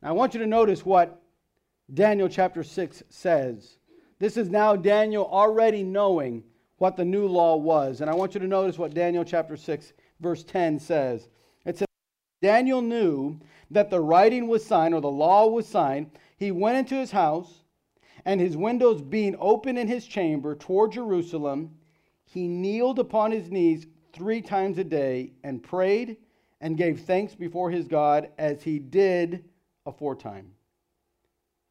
Now 0.01 0.09
I 0.09 0.11
want 0.13 0.33
you 0.33 0.39
to 0.41 0.47
notice 0.47 0.85
what 0.85 1.22
Daniel 1.93 2.27
chapter 2.27 2.63
6 2.63 3.03
says. 3.09 3.77
This 4.19 4.37
is 4.37 4.49
now 4.49 4.75
Daniel 4.75 5.25
already 5.25 5.83
knowing 5.83 6.43
what 6.77 6.97
the 6.97 7.05
new 7.05 7.27
law 7.27 7.55
was. 7.55 8.01
And 8.01 8.09
I 8.09 8.15
want 8.15 8.33
you 8.33 8.39
to 8.39 8.47
notice 8.47 8.77
what 8.77 8.93
Daniel 8.93 9.23
chapter 9.23 9.55
6, 9.55 9.93
verse 10.19 10.43
10 10.43 10.79
says. 10.79 11.29
It 11.65 11.77
says, 11.77 11.87
Daniel 12.41 12.81
knew 12.81 13.39
that 13.71 13.89
the 13.89 13.99
writing 13.99 14.47
was 14.47 14.65
signed, 14.65 14.93
or 14.93 15.01
the 15.01 15.09
law 15.09 15.47
was 15.47 15.67
signed. 15.67 16.11
He 16.37 16.51
went 16.51 16.77
into 16.77 16.95
his 16.95 17.11
house, 17.11 17.63
and 18.25 18.39
his 18.39 18.57
windows 18.57 19.01
being 19.01 19.35
open 19.39 19.77
in 19.77 19.87
his 19.87 20.05
chamber 20.05 20.55
toward 20.55 20.93
Jerusalem, 20.93 21.75
he 22.25 22.47
kneeled 22.47 22.99
upon 22.99 23.31
his 23.31 23.51
knees 23.51 23.85
three 24.13 24.41
times 24.41 24.77
a 24.77 24.83
day 24.83 25.33
and 25.43 25.61
prayed 25.61 26.17
and 26.61 26.77
gave 26.77 27.01
thanks 27.01 27.35
before 27.35 27.69
his 27.69 27.87
God 27.87 28.29
as 28.37 28.63
he 28.63 28.79
did 28.79 29.43
aforetime. 29.85 30.51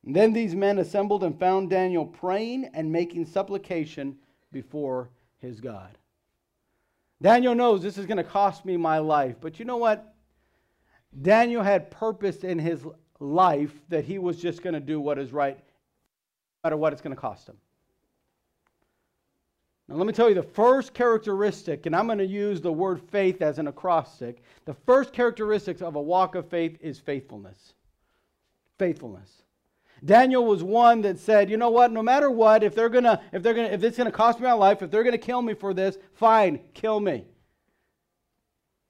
And 0.04 0.16
then 0.16 0.32
these 0.32 0.54
men 0.54 0.78
assembled 0.78 1.22
and 1.22 1.38
found 1.38 1.70
Daniel 1.70 2.04
praying 2.04 2.70
and 2.74 2.90
making 2.90 3.26
supplication 3.26 4.16
before 4.50 5.10
his 5.38 5.60
God. 5.60 5.96
Daniel 7.20 7.54
knows 7.54 7.82
this 7.82 7.98
is 7.98 8.06
going 8.06 8.16
to 8.16 8.24
cost 8.24 8.64
me 8.64 8.76
my 8.76 8.98
life, 8.98 9.36
but 9.40 9.58
you 9.58 9.64
know 9.64 9.76
what? 9.76 10.14
Daniel 11.20 11.62
had 11.62 11.90
purpose 11.90 12.42
in 12.42 12.58
his 12.58 12.84
life 13.20 13.72
that 13.88 14.04
he 14.04 14.18
was 14.18 14.40
just 14.40 14.62
going 14.62 14.74
to 14.74 14.80
do 14.80 15.00
what 15.00 15.18
is 15.18 15.32
right, 15.32 15.56
no 15.56 16.68
matter 16.68 16.76
what 16.76 16.92
it's 16.92 17.02
going 17.02 17.14
to 17.14 17.20
cost 17.20 17.48
him. 17.48 17.56
Now, 19.88 19.96
let 19.96 20.06
me 20.06 20.12
tell 20.12 20.28
you 20.28 20.34
the 20.34 20.42
first 20.42 20.94
characteristic, 20.94 21.86
and 21.86 21.94
I'm 21.94 22.06
going 22.06 22.18
to 22.18 22.26
use 22.26 22.60
the 22.60 22.72
word 22.72 23.00
faith 23.10 23.42
as 23.42 23.58
an 23.58 23.68
acrostic. 23.68 24.42
The 24.64 24.74
first 24.74 25.12
characteristic 25.12 25.80
of 25.80 25.94
a 25.94 26.02
walk 26.02 26.34
of 26.34 26.48
faith 26.48 26.78
is 26.80 26.98
faithfulness. 26.98 27.74
Faithfulness. 28.78 29.41
Daniel 30.04 30.44
was 30.44 30.62
one 30.62 31.02
that 31.02 31.18
said, 31.18 31.48
you 31.48 31.56
know 31.56 31.70
what, 31.70 31.92
no 31.92 32.02
matter 32.02 32.30
what, 32.30 32.64
if 32.64 32.74
they're 32.74 32.88
gonna, 32.88 33.22
if 33.32 33.42
they're 33.42 33.54
gonna, 33.54 33.68
if 33.68 33.84
it's 33.84 33.96
gonna 33.96 34.10
cost 34.10 34.40
me 34.40 34.46
my 34.46 34.52
life, 34.52 34.82
if 34.82 34.90
they're 34.90 35.04
gonna 35.04 35.18
kill 35.18 35.42
me 35.42 35.54
for 35.54 35.72
this, 35.72 35.96
fine, 36.14 36.60
kill 36.74 36.98
me. 36.98 37.24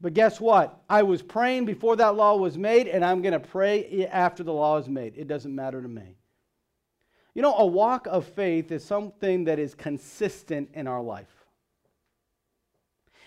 But 0.00 0.14
guess 0.14 0.40
what? 0.40 0.82
I 0.88 1.02
was 1.02 1.22
praying 1.22 1.66
before 1.66 1.96
that 1.96 2.16
law 2.16 2.36
was 2.36 2.56
made, 2.56 2.88
and 2.88 3.04
I'm 3.04 3.20
gonna 3.20 3.38
pray 3.38 4.06
after 4.06 4.42
the 4.42 4.52
law 4.52 4.78
is 4.78 4.88
made. 4.88 5.14
It 5.16 5.28
doesn't 5.28 5.54
matter 5.54 5.82
to 5.82 5.88
me. 5.88 6.16
You 7.34 7.42
know, 7.42 7.54
a 7.56 7.66
walk 7.66 8.06
of 8.06 8.26
faith 8.26 8.72
is 8.72 8.84
something 8.84 9.44
that 9.44 9.58
is 9.58 9.74
consistent 9.74 10.70
in 10.74 10.86
our 10.86 11.02
life. 11.02 11.46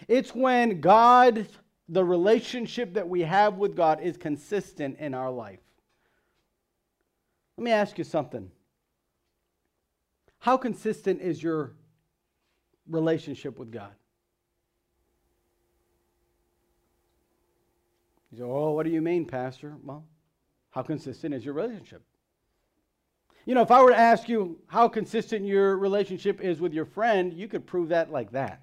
It's 0.07 0.33
when 0.33 0.81
God, 0.81 1.47
the 1.87 2.03
relationship 2.03 2.95
that 2.95 3.07
we 3.07 3.21
have 3.21 3.55
with 3.55 3.75
God, 3.75 4.01
is 4.01 4.17
consistent 4.17 4.99
in 4.99 5.13
our 5.13 5.31
life. 5.31 5.59
Let 7.57 7.63
me 7.63 7.71
ask 7.71 7.97
you 7.97 8.03
something. 8.03 8.51
How 10.39 10.57
consistent 10.57 11.21
is 11.21 11.41
your 11.41 11.73
relationship 12.87 13.57
with 13.57 13.71
God? 13.71 13.91
You 18.31 18.39
say, 18.39 18.43
Oh, 18.43 18.71
what 18.71 18.85
do 18.85 18.91
you 18.91 19.01
mean, 19.01 19.25
Pastor? 19.25 19.75
Well, 19.83 20.05
how 20.71 20.83
consistent 20.83 21.33
is 21.33 21.45
your 21.45 21.53
relationship? 21.53 22.03
You 23.45 23.55
know, 23.55 23.61
if 23.61 23.71
I 23.71 23.81
were 23.81 23.91
to 23.91 23.97
ask 23.97 24.27
you 24.27 24.59
how 24.67 24.87
consistent 24.87 25.45
your 25.45 25.77
relationship 25.77 26.41
is 26.41 26.59
with 26.59 26.73
your 26.73 26.85
friend, 26.85 27.31
you 27.31 27.47
could 27.47 27.65
prove 27.65 27.89
that 27.89 28.11
like 28.11 28.31
that. 28.31 28.61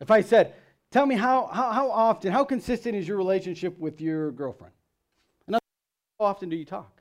If 0.00 0.10
I 0.10 0.20
said, 0.20 0.54
Tell 0.90 1.04
me 1.04 1.16
how, 1.16 1.48
how, 1.48 1.70
how 1.70 1.90
often, 1.90 2.32
how 2.32 2.44
consistent 2.44 2.96
is 2.96 3.06
your 3.06 3.18
relationship 3.18 3.78
with 3.78 4.00
your 4.00 4.32
girlfriend? 4.32 4.72
And 5.46 5.54
how 5.54 5.60
often 6.24 6.48
do 6.48 6.56
you 6.56 6.64
talk? 6.64 6.97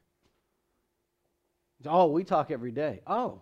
Oh, 1.85 2.07
we 2.07 2.23
talk 2.23 2.51
every 2.51 2.71
day. 2.71 3.01
Oh. 3.05 3.41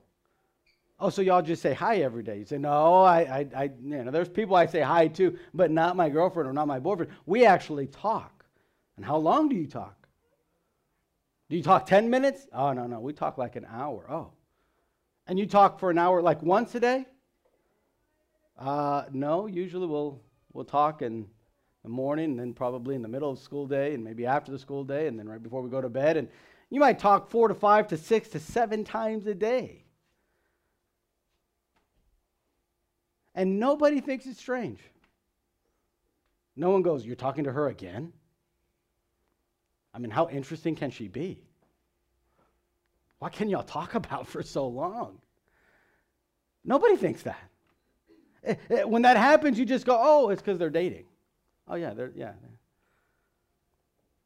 Oh, 0.99 1.09
so 1.09 1.21
y'all 1.21 1.41
just 1.41 1.61
say 1.61 1.73
hi 1.73 1.97
every 1.97 2.23
day. 2.23 2.37
You 2.39 2.45
say, 2.45 2.57
no, 2.57 3.01
I, 3.03 3.19
I, 3.19 3.47
I, 3.55 3.63
you 3.63 4.03
know, 4.03 4.11
there's 4.11 4.29
people 4.29 4.55
I 4.55 4.65
say 4.65 4.81
hi 4.81 5.07
to, 5.09 5.37
but 5.53 5.69
not 5.69 5.97
my 5.97 6.09
girlfriend 6.09 6.47
or 6.47 6.53
not 6.53 6.67
my 6.67 6.79
boyfriend. 6.79 7.11
We 7.25 7.45
actually 7.45 7.87
talk. 7.87 8.45
And 8.95 9.05
how 9.05 9.17
long 9.17 9.49
do 9.49 9.55
you 9.55 9.67
talk? 9.67 10.07
Do 11.49 11.57
you 11.57 11.63
talk 11.63 11.85
10 11.85 12.09
minutes? 12.09 12.47
Oh, 12.53 12.71
no, 12.71 12.87
no, 12.87 12.99
we 12.99 13.11
talk 13.11 13.37
like 13.37 13.57
an 13.57 13.67
hour. 13.69 14.09
Oh. 14.09 14.31
And 15.27 15.37
you 15.37 15.45
talk 15.45 15.79
for 15.79 15.91
an 15.91 15.97
hour 15.97 16.21
like 16.21 16.41
once 16.41 16.73
a 16.75 16.79
day? 16.79 17.05
Uh, 18.57 19.03
no, 19.11 19.47
usually 19.47 19.87
we'll, 19.87 20.21
we'll 20.53 20.63
talk 20.63 21.01
in 21.01 21.27
the 21.83 21.89
morning, 21.89 22.31
and 22.31 22.39
then 22.39 22.53
probably 22.53 22.95
in 22.95 23.01
the 23.01 23.07
middle 23.07 23.29
of 23.29 23.37
school 23.37 23.67
day, 23.67 23.93
and 23.93 24.03
maybe 24.03 24.25
after 24.25 24.51
the 24.51 24.57
school 24.57 24.83
day, 24.83 25.07
and 25.07 25.19
then 25.19 25.27
right 25.27 25.43
before 25.43 25.61
we 25.61 25.69
go 25.69 25.81
to 25.81 25.89
bed. 25.89 26.15
And 26.15 26.29
you 26.75 26.82
might 26.82 27.00
talk 27.00 27.29
four 27.29 27.48
to 27.48 27.53
five 27.53 27.88
to 27.88 27.96
six 27.96 28.27
to 28.27 28.38
seven 28.38 28.84
times 28.84 29.25
a 29.27 29.34
day. 29.34 29.86
And 33.34 33.62
nobody 33.62 34.01
thinks 34.01 34.25
it's 34.25 34.41
strange. 34.41 34.82
No 36.58 36.72
one 36.72 36.82
goes, 36.82 37.05
You're 37.05 37.15
talking 37.15 37.46
to 37.46 37.51
her 37.53 37.70
again? 37.70 38.12
I 39.94 40.00
mean, 40.00 40.12
how 40.12 40.27
interesting 40.27 40.75
can 40.75 40.91
she 40.91 41.08
be? 41.08 41.46
What 43.20 43.32
can 43.32 43.48
y'all 43.48 43.63
talk 43.63 43.96
about 44.01 44.27
for 44.27 44.44
so 44.44 44.67
long? 44.67 45.20
Nobody 46.65 46.98
thinks 46.98 47.22
that. 47.22 47.39
Eh, 48.44 48.55
eh, 48.70 48.84
when 48.84 49.03
that 49.03 49.15
happens, 49.15 49.58
you 49.58 49.63
just 49.63 49.86
go, 49.86 49.98
oh, 49.98 50.29
it's 50.29 50.41
because 50.41 50.60
they're 50.60 50.70
dating. 50.70 51.05
Oh, 51.70 51.75
yeah, 51.75 51.94
they're, 51.94 52.12
yeah. 52.13 52.34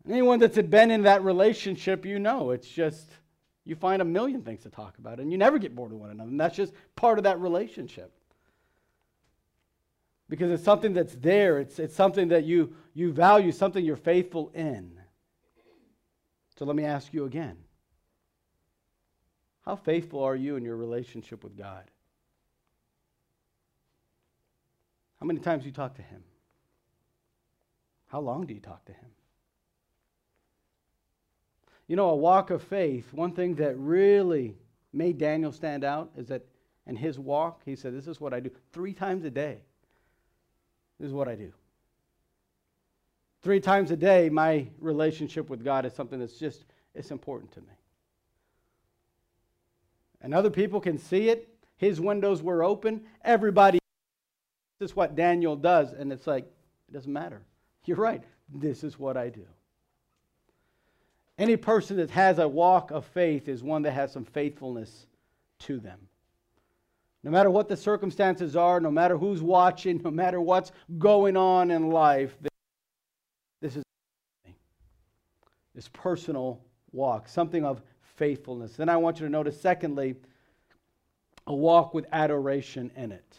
Anyone 0.07 0.39
that's 0.39 0.57
been 0.57 0.91
in 0.91 1.03
that 1.03 1.23
relationship, 1.23 2.05
you 2.05 2.19
know, 2.19 2.51
it's 2.51 2.67
just, 2.67 3.09
you 3.65 3.75
find 3.75 4.01
a 4.01 4.05
million 4.05 4.41
things 4.41 4.63
to 4.63 4.69
talk 4.69 4.97
about, 4.97 5.19
and 5.19 5.31
you 5.31 5.37
never 5.37 5.59
get 5.59 5.75
bored 5.75 5.91
of 5.91 5.99
one 5.99 6.09
another. 6.09 6.29
And 6.29 6.39
that's 6.39 6.55
just 6.55 6.73
part 6.95 7.17
of 7.17 7.25
that 7.25 7.39
relationship. 7.39 8.11
Because 10.29 10.51
it's 10.51 10.63
something 10.63 10.93
that's 10.93 11.15
there, 11.15 11.59
it's, 11.59 11.79
it's 11.79 11.95
something 11.95 12.29
that 12.29 12.45
you, 12.45 12.75
you 12.93 13.11
value, 13.11 13.51
something 13.51 13.83
you're 13.83 13.95
faithful 13.95 14.51
in. 14.53 14.99
So 16.57 16.65
let 16.65 16.75
me 16.75 16.85
ask 16.85 17.13
you 17.13 17.25
again 17.25 17.57
how 19.65 19.75
faithful 19.75 20.23
are 20.23 20.35
you 20.35 20.55
in 20.55 20.63
your 20.63 20.75
relationship 20.75 21.43
with 21.43 21.55
God? 21.55 21.83
How 25.19 25.25
many 25.25 25.39
times 25.39 25.63
do 25.63 25.69
you 25.69 25.73
talk 25.73 25.95
to 25.95 26.01
Him? 26.01 26.23
How 28.07 28.19
long 28.19 28.45
do 28.45 28.53
you 28.53 28.59
talk 28.59 28.83
to 28.85 28.93
Him? 28.93 29.09
You 31.89 31.95
know, 31.95 32.11
a 32.11 32.15
walk 32.15 32.51
of 32.51 32.61
faith, 32.61 33.11
one 33.13 33.33
thing 33.33 33.55
that 33.55 33.75
really 33.75 34.55
made 34.93 35.17
Daniel 35.17 35.51
stand 35.51 35.83
out 35.83 36.11
is 36.15 36.27
that 36.27 36.45
in 36.85 36.95
his 36.95 37.17
walk, 37.17 37.61
he 37.65 37.75
said, 37.75 37.95
This 37.95 38.07
is 38.07 38.21
what 38.21 38.31
I 38.31 38.39
do 38.39 38.51
three 38.71 38.93
times 38.93 39.25
a 39.25 39.31
day. 39.31 39.57
This 40.99 41.07
is 41.07 41.13
what 41.13 41.27
I 41.27 41.33
do. 41.33 41.51
Three 43.41 43.59
times 43.59 43.89
a 43.89 43.97
day, 43.97 44.29
my 44.29 44.67
relationship 44.79 45.49
with 45.49 45.63
God 45.63 45.83
is 45.83 45.93
something 45.93 46.19
that's 46.19 46.37
just, 46.37 46.65
it's 46.93 47.09
important 47.09 47.51
to 47.53 47.61
me. 47.61 47.73
And 50.21 50.31
other 50.33 50.51
people 50.51 50.79
can 50.79 50.99
see 50.99 51.29
it. 51.29 51.49
His 51.77 51.99
windows 51.99 52.43
were 52.43 52.63
open. 52.63 53.01
Everybody, 53.25 53.79
this 54.77 54.91
is 54.91 54.95
what 54.95 55.15
Daniel 55.15 55.55
does. 55.55 55.93
And 55.93 56.13
it's 56.13 56.27
like, 56.27 56.45
it 56.87 56.93
doesn't 56.93 57.11
matter. 57.11 57.41
You're 57.85 57.97
right. 57.97 58.23
This 58.53 58.83
is 58.83 58.99
what 58.99 59.17
I 59.17 59.29
do. 59.29 59.45
Any 61.39 61.55
person 61.55 61.95
that 61.97 62.11
has 62.11 62.37
a 62.37 62.47
walk 62.47 62.91
of 62.91 63.05
faith 63.05 63.47
is 63.47 63.63
one 63.63 63.81
that 63.83 63.93
has 63.93 64.11
some 64.11 64.25
faithfulness 64.25 65.07
to 65.59 65.79
them. 65.79 65.97
No 67.23 67.31
matter 67.31 67.49
what 67.49 67.69
the 67.69 67.77
circumstances 67.77 68.57
are, 68.57 68.81
no 68.81 68.91
matter 68.91 69.17
who's 69.17 69.41
watching, 69.41 70.01
no 70.03 70.11
matter 70.11 70.41
what's 70.41 70.73
going 70.97 71.37
on 71.37 71.71
in 71.71 71.91
life, 71.91 72.37
this 73.61 73.77
is 73.77 73.83
this 75.73 75.89
personal 75.93 76.59
walk, 76.91 77.29
something 77.29 77.63
of 77.63 77.81
faithfulness. 78.17 78.75
Then 78.75 78.89
I 78.89 78.97
want 78.97 79.21
you 79.21 79.25
to 79.25 79.31
notice, 79.31 79.59
secondly, 79.59 80.15
a 81.47 81.55
walk 81.55 81.93
with 81.93 82.05
adoration 82.11 82.91
in 82.97 83.13
it. 83.13 83.37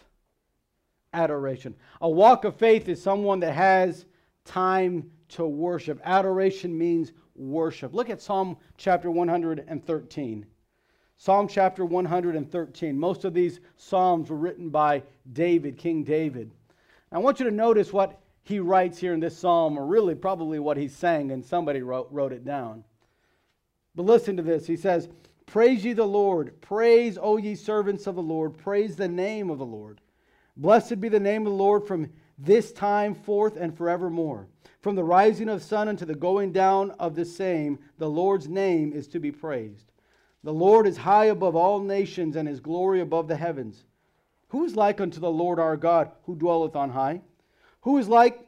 Adoration. 1.13 1.75
A 2.01 2.09
walk 2.09 2.45
of 2.45 2.57
faith 2.57 2.89
is 2.89 3.03
someone 3.03 3.41
that 3.41 3.53
has 3.53 4.07
time 4.47 5.11
to 5.31 5.47
worship. 5.47 6.01
Adoration 6.05 6.77
means 6.77 7.13
worship. 7.41 7.95
Look 7.95 8.11
at 8.11 8.21
Psalm 8.21 8.57
chapter 8.77 9.11
113. 9.11 10.47
Psalm 11.17 11.49
chapter 11.49 11.85
113. 11.85 12.99
Most 12.99 13.25
of 13.25 13.35
these 13.35 13.61
Psalms 13.77 14.31
were 14.31 14.37
written 14.37 14.71
by 14.71 15.03
David, 15.33 15.77
King 15.77 16.05
David. 16.05 16.51
I 17.13 17.19
want 17.19 17.41
you 17.41 17.47
to 17.47 17.51
notice 17.51 17.93
what 17.93 18.21
he 18.43 18.61
writes 18.61 18.99
here 18.99 19.13
in 19.13 19.21
this 19.21 19.37
psalm, 19.37 19.79
or 19.79 19.87
really 19.87 20.15
probably 20.15 20.59
what 20.59 20.77
he 20.77 20.89
sang, 20.89 21.31
and 21.31 21.45
somebody 21.45 21.83
wrote, 21.83 22.09
wrote 22.11 22.33
it 22.33 22.45
down. 22.45 22.85
But 23.95 24.07
listen 24.07 24.37
to 24.37 24.43
this. 24.43 24.67
He 24.67 24.77
says, 24.77 25.09
Praise 25.47 25.85
ye 25.85 25.93
the 25.93 26.05
Lord. 26.05 26.61
Praise, 26.61 27.19
O 27.21 27.37
ye 27.37 27.55
servants 27.55 28.07
of 28.07 28.15
the 28.15 28.23
Lord. 28.23 28.57
Praise 28.57 28.97
the 28.97 29.09
name 29.09 29.51
of 29.51 29.59
the 29.59 29.67
Lord. 29.67 30.01
Blessed 30.57 31.01
be 31.01 31.09
the 31.09 31.19
name 31.19 31.47
of 31.47 31.53
the 31.53 31.59
Lord 31.59 31.87
from 31.87 32.09
this 32.39 32.73
time 32.73 33.15
forth 33.15 33.57
and 33.57 33.77
forevermore. 33.77 34.47
From 34.81 34.97
the 34.97 35.05
rising 35.05 35.49
of 35.51 35.63
sun 35.63 35.89
unto 35.89 36.07
the 36.07 36.15
going 36.15 36.53
down 36.53 36.93
of 36.93 37.15
the 37.15 37.27
same, 37.27 37.79
the 37.99 38.09
Lord's 38.09 38.49
name 38.49 38.93
is 38.93 39.07
to 39.09 39.21
be 39.21 39.31
praised. 39.31 39.93
The 40.43 40.55
Lord 40.55 40.87
is 40.87 40.97
high 40.97 41.27
above 41.27 41.55
all 41.55 41.81
nations, 41.81 42.35
and 42.35 42.49
his 42.49 42.61
glory 42.61 43.01
above 43.01 43.29
the 43.29 43.37
heavens. 43.37 43.85
Who 44.49 44.65
is 44.65 44.77
like 44.77 45.01
unto 45.01 45.21
the 45.21 45.31
Lord 45.31 45.59
our 45.59 45.77
God, 45.77 46.11
who 46.25 46.35
dwelleth 46.35 46.75
on 46.75 46.91
high? 46.91 47.21
Who 47.83 47.99
is 47.99 48.09
like, 48.09 48.47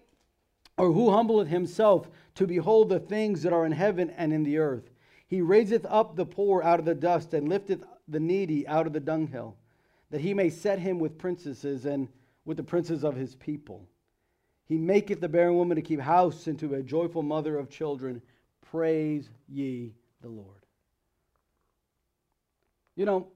or 0.79 0.91
who 0.91 1.11
humbleth 1.11 1.49
himself 1.49 2.09
to 2.37 2.47
behold 2.47 2.89
the 2.89 2.99
things 2.99 3.43
that 3.43 3.53
are 3.53 3.67
in 3.67 3.73
heaven 3.73 4.09
and 4.11 4.33
in 4.33 4.43
the 4.43 4.57
earth? 4.57 4.91
He 5.27 5.43
raiseth 5.43 5.85
up 5.87 6.17
the 6.17 6.27
poor 6.27 6.63
out 6.63 6.79
of 6.79 6.87
the 6.87 6.95
dust, 6.95 7.35
and 7.35 7.47
lifteth 7.47 7.85
the 8.09 8.21
needy 8.21 8.67
out 8.67 8.87
of 8.87 8.95
the 8.95 9.01
dunghill, 9.01 9.57
that 10.11 10.23
he 10.23 10.33
may 10.33 10.49
set 10.49 10.79
him 10.79 10.99
with 10.99 11.19
princesses 11.19 11.85
and 11.85 12.09
with 12.47 12.57
the 12.57 12.63
princes 12.63 13.05
of 13.05 13.17
his 13.17 13.35
people. 13.35 13.87
He 14.73 14.79
maketh 14.79 15.21
the 15.21 15.29
barren 15.29 15.57
woman 15.57 15.77
to 15.77 15.83
keep 15.83 16.01
house, 16.01 16.47
and 16.47 16.59
to 16.61 16.77
a 16.77 16.83
joyful 16.83 17.23
mother 17.23 17.59
of 17.59 17.69
children. 17.69 18.23
Praise 18.71 19.29
ye 19.47 19.93
the 20.23 20.31
Lord. 20.31 20.65
You 22.97 23.05
know, 23.05 23.29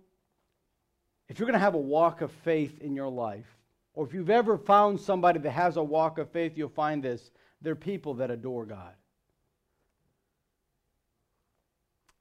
if 1.28 1.38
you're 1.38 1.46
going 1.46 1.52
to 1.52 1.62
have 1.62 1.74
a 1.74 1.78
walk 1.78 2.22
of 2.22 2.32
faith 2.32 2.80
in 2.80 2.96
your 2.96 3.10
life, 3.10 3.44
or 3.92 4.06
if 4.06 4.14
you've 4.14 4.30
ever 4.30 4.56
found 4.56 4.98
somebody 4.98 5.38
that 5.40 5.50
has 5.50 5.76
a 5.76 5.82
walk 5.82 6.16
of 6.16 6.30
faith, 6.30 6.56
you'll 6.56 6.70
find 6.70 7.02
this. 7.02 7.30
They're 7.60 7.74
people 7.74 8.14
that 8.14 8.30
adore 8.30 8.64
God. 8.64 8.94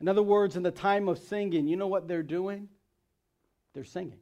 In 0.02 0.10
other 0.10 0.24
words, 0.24 0.58
in 0.58 0.64
the 0.64 0.72
time 0.72 1.08
of 1.08 1.20
singing, 1.20 1.70
you 1.70 1.78
know 1.78 1.88
what 1.88 2.10
they're 2.10 2.22
doing? 2.22 2.68
They're 3.74 3.86
singing. 3.86 4.20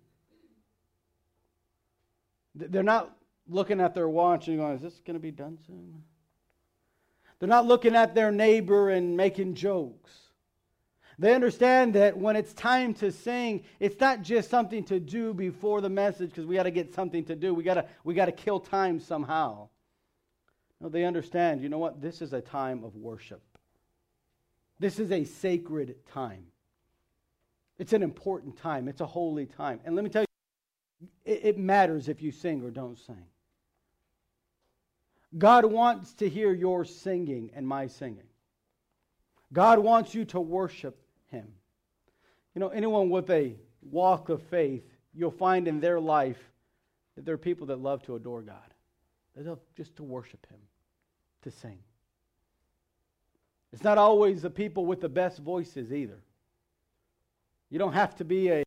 They're 2.54 2.84
not 2.84 3.18
looking 3.48 3.80
at 3.80 3.94
their 3.94 4.10
watch 4.10 4.48
and 4.48 4.58
going, 4.58 4.76
Is 4.76 4.82
this 4.82 5.02
going 5.06 5.16
to 5.16 5.20
be 5.20 5.32
done 5.32 5.58
soon? 5.66 6.04
They're 7.40 7.50
not 7.50 7.66
looking 7.66 7.96
at 7.96 8.16
their 8.16 8.32
neighbor 8.32 8.90
and 8.90 9.18
making 9.18 9.56
jokes. 9.56 10.12
They 11.20 11.36
understand 11.36 11.94
that 11.94 12.18
when 12.18 12.36
it's 12.36 12.54
time 12.54 12.94
to 12.96 13.12
sing, 13.12 13.64
it's 13.80 14.00
not 14.00 14.24
just 14.24 14.50
something 14.50 14.84
to 14.86 15.00
do 15.00 15.34
before 15.34 15.82
the 15.82 15.90
message 15.90 16.30
because 16.30 16.46
we 16.46 16.56
got 16.56 16.64
to 16.64 16.72
get 16.72 16.94
something 16.94 17.24
to 17.26 17.36
do. 17.36 17.54
We 17.54 17.64
got 17.64 17.76
to 17.76 17.86
we 18.04 18.14
got 18.14 18.26
to 18.26 18.32
kill 18.32 18.60
time 18.60 19.00
somehow. 19.00 19.70
No, 20.80 20.90
they 20.90 21.06
understand, 21.06 21.62
you 21.62 21.70
know 21.70 21.78
what? 21.78 22.02
This 22.02 22.22
is 22.22 22.34
a 22.34 22.42
time 22.42 22.84
of 22.84 22.96
worship. 22.96 23.42
This 24.80 25.00
is 25.00 25.12
a 25.12 25.24
sacred 25.24 25.96
time. 26.12 26.46
It's 27.78 27.94
an 27.94 28.04
important 28.04 28.58
time. 28.58 28.88
It's 28.88 29.02
a 29.02 29.06
holy 29.06 29.46
time. 29.46 29.80
And 29.86 29.96
let 29.96 30.04
me 30.04 30.10
tell 30.10 30.24
you, 30.24 31.08
it, 31.26 31.42
it 31.44 31.58
matters 31.58 32.10
if 32.10 32.22
you 32.22 32.32
sing 32.32 32.64
or 32.64 32.72
don't 32.72 32.98
sing. 32.98 33.26
God 35.38 35.66
wants 35.66 36.14
to 36.16 36.30
hear 36.30 36.54
your 36.54 36.86
singing 36.86 37.52
and 37.56 37.68
my 37.68 37.88
singing. 37.88 38.28
God 39.52 39.80
wants 39.80 40.14
you 40.14 40.26
to 40.26 40.40
worship 40.40 41.00
him. 41.28 41.48
You 42.56 42.60
know, 42.60 42.70
anyone 42.70 43.10
with 43.10 43.30
a 43.30 43.56
walk 43.82 44.30
of 44.30 44.42
faith, 44.44 44.84
you'll 45.14 45.32
find 45.32 45.68
in 45.68 45.80
their 45.80 46.00
life 46.00 46.40
that 47.16 47.26
there 47.26 47.36
are 47.36 47.40
people 47.40 47.68
that 47.68 47.80
love 47.80 48.04
to 48.04 48.16
adore 48.16 48.42
God. 48.42 48.74
They 49.36 49.44
love 49.44 49.60
just 49.76 49.96
to 49.98 50.04
worship 50.04 50.46
Him, 50.50 50.60
to 51.44 51.52
sing. 51.52 51.80
It's 53.72 53.84
not 53.84 53.98
always 53.98 54.44
the 54.44 54.50
people 54.50 54.86
with 54.86 55.02
the 55.02 55.10
best 55.10 55.40
voices 55.40 55.92
either. 55.92 56.20
You 57.72 57.80
don't 57.80 57.94
have 57.94 58.16
to 58.18 58.26
be 58.26 58.50
a 58.50 58.64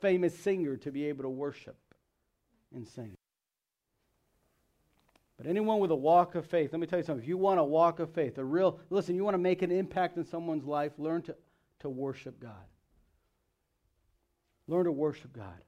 famous 0.00 0.38
singer 0.38 0.76
to 0.78 0.90
be 0.90 1.06
able 1.06 1.22
to 1.22 1.30
worship 1.30 1.78
and 2.74 2.86
sing. 2.86 3.16
But 5.40 5.48
anyone 5.48 5.78
with 5.78 5.90
a 5.90 5.96
walk 5.96 6.34
of 6.34 6.44
faith, 6.44 6.70
let 6.70 6.80
me 6.80 6.86
tell 6.86 6.98
you 6.98 7.02
something. 7.02 7.22
If 7.22 7.28
you 7.28 7.38
want 7.38 7.58
a 7.58 7.64
walk 7.64 7.98
of 7.98 8.12
faith, 8.12 8.36
a 8.36 8.44
real, 8.44 8.78
listen, 8.90 9.16
you 9.16 9.24
want 9.24 9.32
to 9.32 9.38
make 9.38 9.62
an 9.62 9.70
impact 9.70 10.18
in 10.18 10.24
someone's 10.26 10.66
life, 10.66 10.92
learn 10.98 11.22
to, 11.22 11.36
to 11.78 11.88
worship 11.88 12.38
God. 12.38 12.52
Learn 14.68 14.84
to 14.84 14.92
worship 14.92 15.32
God. 15.32 15.64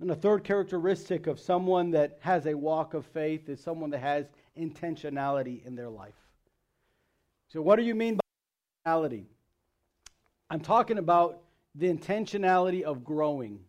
And 0.00 0.10
the 0.10 0.16
third 0.16 0.42
characteristic 0.42 1.28
of 1.28 1.38
someone 1.38 1.92
that 1.92 2.18
has 2.22 2.46
a 2.46 2.54
walk 2.54 2.94
of 2.94 3.06
faith 3.06 3.48
is 3.48 3.60
someone 3.60 3.90
that 3.90 4.00
has 4.00 4.26
intentionality 4.58 5.64
in 5.64 5.76
their 5.76 5.88
life. 5.88 6.18
So, 7.46 7.62
what 7.62 7.76
do 7.76 7.84
you 7.84 7.94
mean 7.94 8.16
by 8.16 8.90
intentionality? 8.90 9.26
I'm 10.50 10.58
talking 10.58 10.98
about 10.98 11.42
the 11.76 11.86
intentionality 11.86 12.82
of 12.82 13.04
growing 13.04 13.60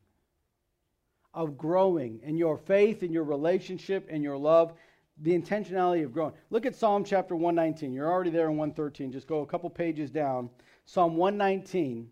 of 1.36 1.58
growing 1.58 2.20
in 2.24 2.38
your 2.38 2.58
faith, 2.58 3.04
in 3.04 3.12
your 3.12 3.26
relationship, 3.26 4.10
in 4.10 4.24
your 4.24 4.38
love. 4.38 4.74
the 5.22 5.32
intentionality 5.32 6.04
of 6.04 6.12
growing. 6.12 6.34
Look 6.50 6.66
at 6.66 6.76
Psalm 6.76 7.06
chapter 7.06 7.38
119. 7.38 7.94
You're 7.94 8.12
already 8.12 8.32
there 8.32 8.50
in 8.50 8.58
113. 8.58 9.14
Just 9.14 9.28
go 9.28 9.40
a 9.40 9.46
couple 9.46 9.70
pages 9.70 10.12
down. 10.12 10.50
Psalm 10.86 11.16
119. 11.16 12.10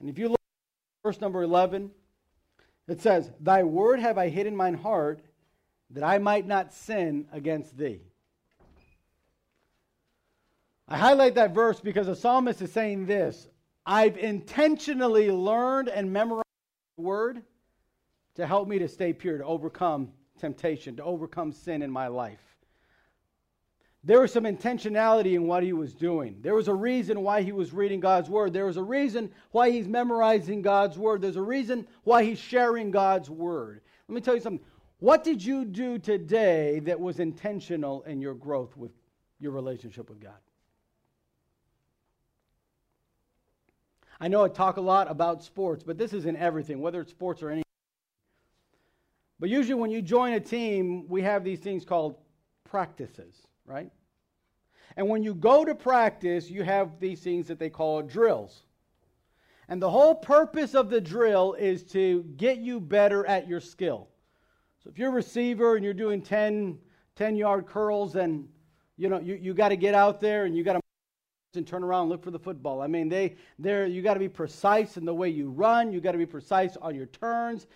And 0.00 0.08
if 0.08 0.18
you 0.18 0.28
look 0.28 0.40
at 0.40 1.08
verse 1.08 1.20
number 1.20 1.42
11, 1.42 1.90
it 2.88 3.02
says, 3.02 3.30
Thy 3.40 3.62
word 3.62 4.00
have 4.00 4.16
I 4.16 4.30
hid 4.30 4.46
in 4.46 4.56
mine 4.56 4.72
heart, 4.72 5.20
that 5.90 6.02
I 6.02 6.16
might 6.16 6.46
not 6.46 6.72
sin 6.72 7.26
against 7.30 7.76
thee. 7.76 8.00
I 10.88 10.96
highlight 10.96 11.34
that 11.34 11.54
verse 11.54 11.80
because 11.80 12.06
the 12.06 12.16
psalmist 12.16 12.62
is 12.62 12.72
saying 12.72 13.04
this 13.04 13.48
I've 13.86 14.16
intentionally 14.16 15.30
learned 15.30 15.88
and 15.88 16.12
memorized 16.12 16.44
the 16.96 17.02
word 17.02 17.42
to 18.34 18.46
help 18.46 18.68
me 18.68 18.78
to 18.78 18.88
stay 18.88 19.12
pure, 19.12 19.38
to 19.38 19.44
overcome 19.44 20.10
temptation, 20.38 20.96
to 20.96 21.04
overcome 21.04 21.52
sin 21.52 21.82
in 21.82 21.90
my 21.90 22.08
life. 22.08 22.40
There 24.06 24.20
was 24.20 24.32
some 24.32 24.44
intentionality 24.44 25.34
in 25.34 25.46
what 25.46 25.62
he 25.62 25.72
was 25.72 25.94
doing. 25.94 26.36
There 26.42 26.54
was 26.54 26.68
a 26.68 26.74
reason 26.74 27.22
why 27.22 27.40
he 27.40 27.52
was 27.52 27.72
reading 27.72 28.00
God's 28.00 28.28
word. 28.28 28.52
There 28.52 28.66
was 28.66 28.76
a 28.76 28.82
reason 28.82 29.30
why 29.50 29.70
he's 29.70 29.88
memorizing 29.88 30.60
God's 30.60 30.98
word. 30.98 31.22
There's 31.22 31.36
a 31.36 31.42
reason 31.42 31.86
why 32.02 32.22
he's 32.24 32.38
sharing 32.38 32.90
God's 32.90 33.30
word. 33.30 33.80
Let 34.08 34.14
me 34.14 34.20
tell 34.20 34.34
you 34.34 34.42
something. 34.42 34.64
What 34.98 35.24
did 35.24 35.42
you 35.42 35.64
do 35.64 35.98
today 35.98 36.80
that 36.80 37.00
was 37.00 37.18
intentional 37.18 38.02
in 38.02 38.20
your 38.20 38.34
growth 38.34 38.76
with 38.76 38.92
your 39.40 39.52
relationship 39.52 40.10
with 40.10 40.20
God? 40.20 40.32
I 44.20 44.28
know 44.28 44.44
I 44.44 44.48
talk 44.48 44.76
a 44.76 44.82
lot 44.82 45.10
about 45.10 45.42
sports, 45.42 45.82
but 45.82 45.96
this 45.96 46.12
is 46.12 46.26
in 46.26 46.36
everything, 46.36 46.80
whether 46.80 47.00
it's 47.00 47.10
sports 47.10 47.42
or 47.42 47.48
anything. 47.48 47.63
But 49.40 49.48
usually, 49.48 49.74
when 49.74 49.90
you 49.90 50.00
join 50.00 50.34
a 50.34 50.40
team, 50.40 51.08
we 51.08 51.22
have 51.22 51.44
these 51.44 51.60
things 51.60 51.84
called 51.84 52.16
practices, 52.64 53.34
right? 53.66 53.90
And 54.96 55.08
when 55.08 55.22
you 55.22 55.34
go 55.34 55.64
to 55.64 55.74
practice, 55.74 56.50
you 56.50 56.62
have 56.62 57.00
these 57.00 57.20
things 57.20 57.48
that 57.48 57.58
they 57.58 57.70
call 57.70 58.02
drills. 58.02 58.62
And 59.68 59.80
the 59.80 59.90
whole 59.90 60.14
purpose 60.14 60.74
of 60.74 60.90
the 60.90 61.00
drill 61.00 61.54
is 61.54 61.82
to 61.84 62.22
get 62.36 62.58
you 62.58 62.80
better 62.80 63.26
at 63.26 63.48
your 63.48 63.60
skill. 63.60 64.08
So 64.82 64.90
if 64.90 64.98
you're 64.98 65.08
a 65.08 65.12
receiver 65.12 65.76
and 65.76 65.84
you're 65.84 65.94
doing 65.94 66.20
10, 66.20 66.78
10 67.16 67.36
yard 67.36 67.66
curls, 67.66 68.12
then 68.12 68.46
you 68.96 69.08
know 69.08 69.18
you, 69.18 69.34
you 69.34 69.54
got 69.54 69.70
to 69.70 69.76
get 69.76 69.94
out 69.94 70.20
there 70.20 70.44
and 70.44 70.56
you 70.56 70.62
got 70.62 70.74
to 70.74 70.80
and 71.56 71.66
turn 71.66 71.84
around 71.84 72.02
and 72.02 72.10
look 72.10 72.22
for 72.22 72.32
the 72.32 72.38
football. 72.38 72.82
I 72.82 72.88
mean, 72.88 73.08
they 73.08 73.36
there 73.58 73.86
you 73.86 74.02
got 74.02 74.14
to 74.14 74.20
be 74.20 74.28
precise 74.28 74.96
in 74.96 75.04
the 75.04 75.14
way 75.14 75.28
you 75.28 75.50
run, 75.50 75.92
you 75.92 76.00
got 76.00 76.12
to 76.12 76.18
be 76.18 76.26
precise 76.26 76.76
on 76.76 76.94
your 76.94 77.06
turns. 77.06 77.66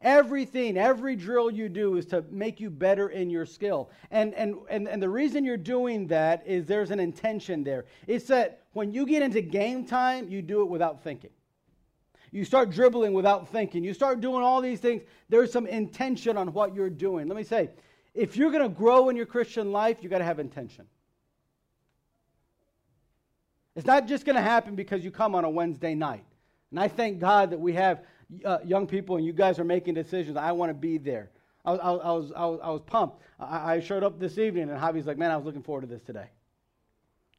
Everything, 0.00 0.76
every 0.76 1.16
drill 1.16 1.50
you 1.50 1.68
do 1.68 1.96
is 1.96 2.04
to 2.06 2.24
make 2.30 2.60
you 2.60 2.68
better 2.68 3.08
in 3.08 3.30
your 3.30 3.46
skill. 3.46 3.90
And, 4.10 4.34
and, 4.34 4.56
and, 4.68 4.86
and 4.86 5.02
the 5.02 5.08
reason 5.08 5.44
you're 5.44 5.56
doing 5.56 6.06
that 6.08 6.42
is 6.46 6.66
there's 6.66 6.90
an 6.90 7.00
intention 7.00 7.64
there. 7.64 7.86
It's 8.06 8.26
that 8.26 8.64
when 8.72 8.92
you 8.92 9.06
get 9.06 9.22
into 9.22 9.40
game 9.40 9.86
time, 9.86 10.28
you 10.28 10.42
do 10.42 10.60
it 10.60 10.68
without 10.68 11.02
thinking. 11.02 11.30
You 12.32 12.44
start 12.44 12.70
dribbling 12.70 13.12
without 13.12 13.48
thinking. 13.48 13.84
You 13.84 13.94
start 13.94 14.20
doing 14.20 14.42
all 14.42 14.60
these 14.60 14.80
things. 14.80 15.02
There's 15.28 15.52
some 15.52 15.66
intention 15.66 16.36
on 16.36 16.52
what 16.52 16.74
you're 16.74 16.90
doing. 16.90 17.28
Let 17.28 17.36
me 17.36 17.44
say, 17.44 17.70
if 18.12 18.36
you're 18.36 18.50
going 18.50 18.64
to 18.64 18.68
grow 18.68 19.08
in 19.08 19.16
your 19.16 19.26
Christian 19.26 19.72
life, 19.72 19.98
you 20.02 20.08
got 20.08 20.18
to 20.18 20.24
have 20.24 20.40
intention. 20.40 20.86
It's 23.76 23.86
not 23.86 24.06
just 24.06 24.24
going 24.24 24.36
to 24.36 24.42
happen 24.42 24.74
because 24.74 25.04
you 25.04 25.10
come 25.10 25.34
on 25.34 25.44
a 25.44 25.50
Wednesday 25.50 25.94
night. 25.94 26.24
And 26.70 26.80
I 26.80 26.88
thank 26.88 27.20
God 27.20 27.50
that 27.50 27.60
we 27.60 27.72
have 27.74 28.02
uh, 28.44 28.58
young 28.64 28.86
people 28.86 29.16
and 29.16 29.24
you 29.24 29.32
guys 29.32 29.58
are 29.58 29.64
making 29.64 29.94
decisions. 29.94 30.36
I 30.36 30.52
want 30.52 30.70
to 30.70 30.74
be 30.74 30.98
there. 30.98 31.30
I 31.64 31.72
was, 31.72 31.80
I 31.80 31.90
was, 31.90 32.32
I 32.36 32.46
was, 32.46 32.60
I 32.62 32.70
was 32.70 32.80
pumped. 32.82 33.22
I, 33.40 33.74
I 33.74 33.80
showed 33.80 34.02
up 34.02 34.20
this 34.20 34.38
evening 34.38 34.70
and 34.70 34.78
Javi's 34.78 35.06
like, 35.06 35.18
man, 35.18 35.30
I 35.30 35.36
was 35.36 35.46
looking 35.46 35.62
forward 35.62 35.82
to 35.82 35.86
this 35.86 36.02
today. 36.02 36.26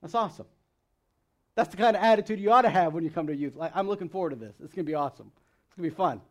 That's 0.02 0.15
awesome. 0.15 0.48
That's 1.56 1.69
the 1.69 1.78
kind 1.78 1.95
of 1.95 2.04
attitude 2.04 2.39
you 2.39 2.52
ought 2.52 2.63
to 2.63 2.69
have 2.69 2.93
when 2.93 3.04
you 3.04 3.10
come 3.10 3.28
to 3.28 3.36
youth. 3.36 3.56
Like, 3.56 3.71
I'm 3.74 3.88
looking 3.88 4.10
forward 4.10 4.32
to 4.32 4.36
this. 4.36 4.56
It's 4.62 4.74
going 4.74 4.86
to 4.86 4.89
be 4.89 4.95
awesome. 4.95 5.32
It's 5.67 5.76
going 5.76 5.89
to 5.89 5.95
be 5.95 5.98
fun. 5.98 6.21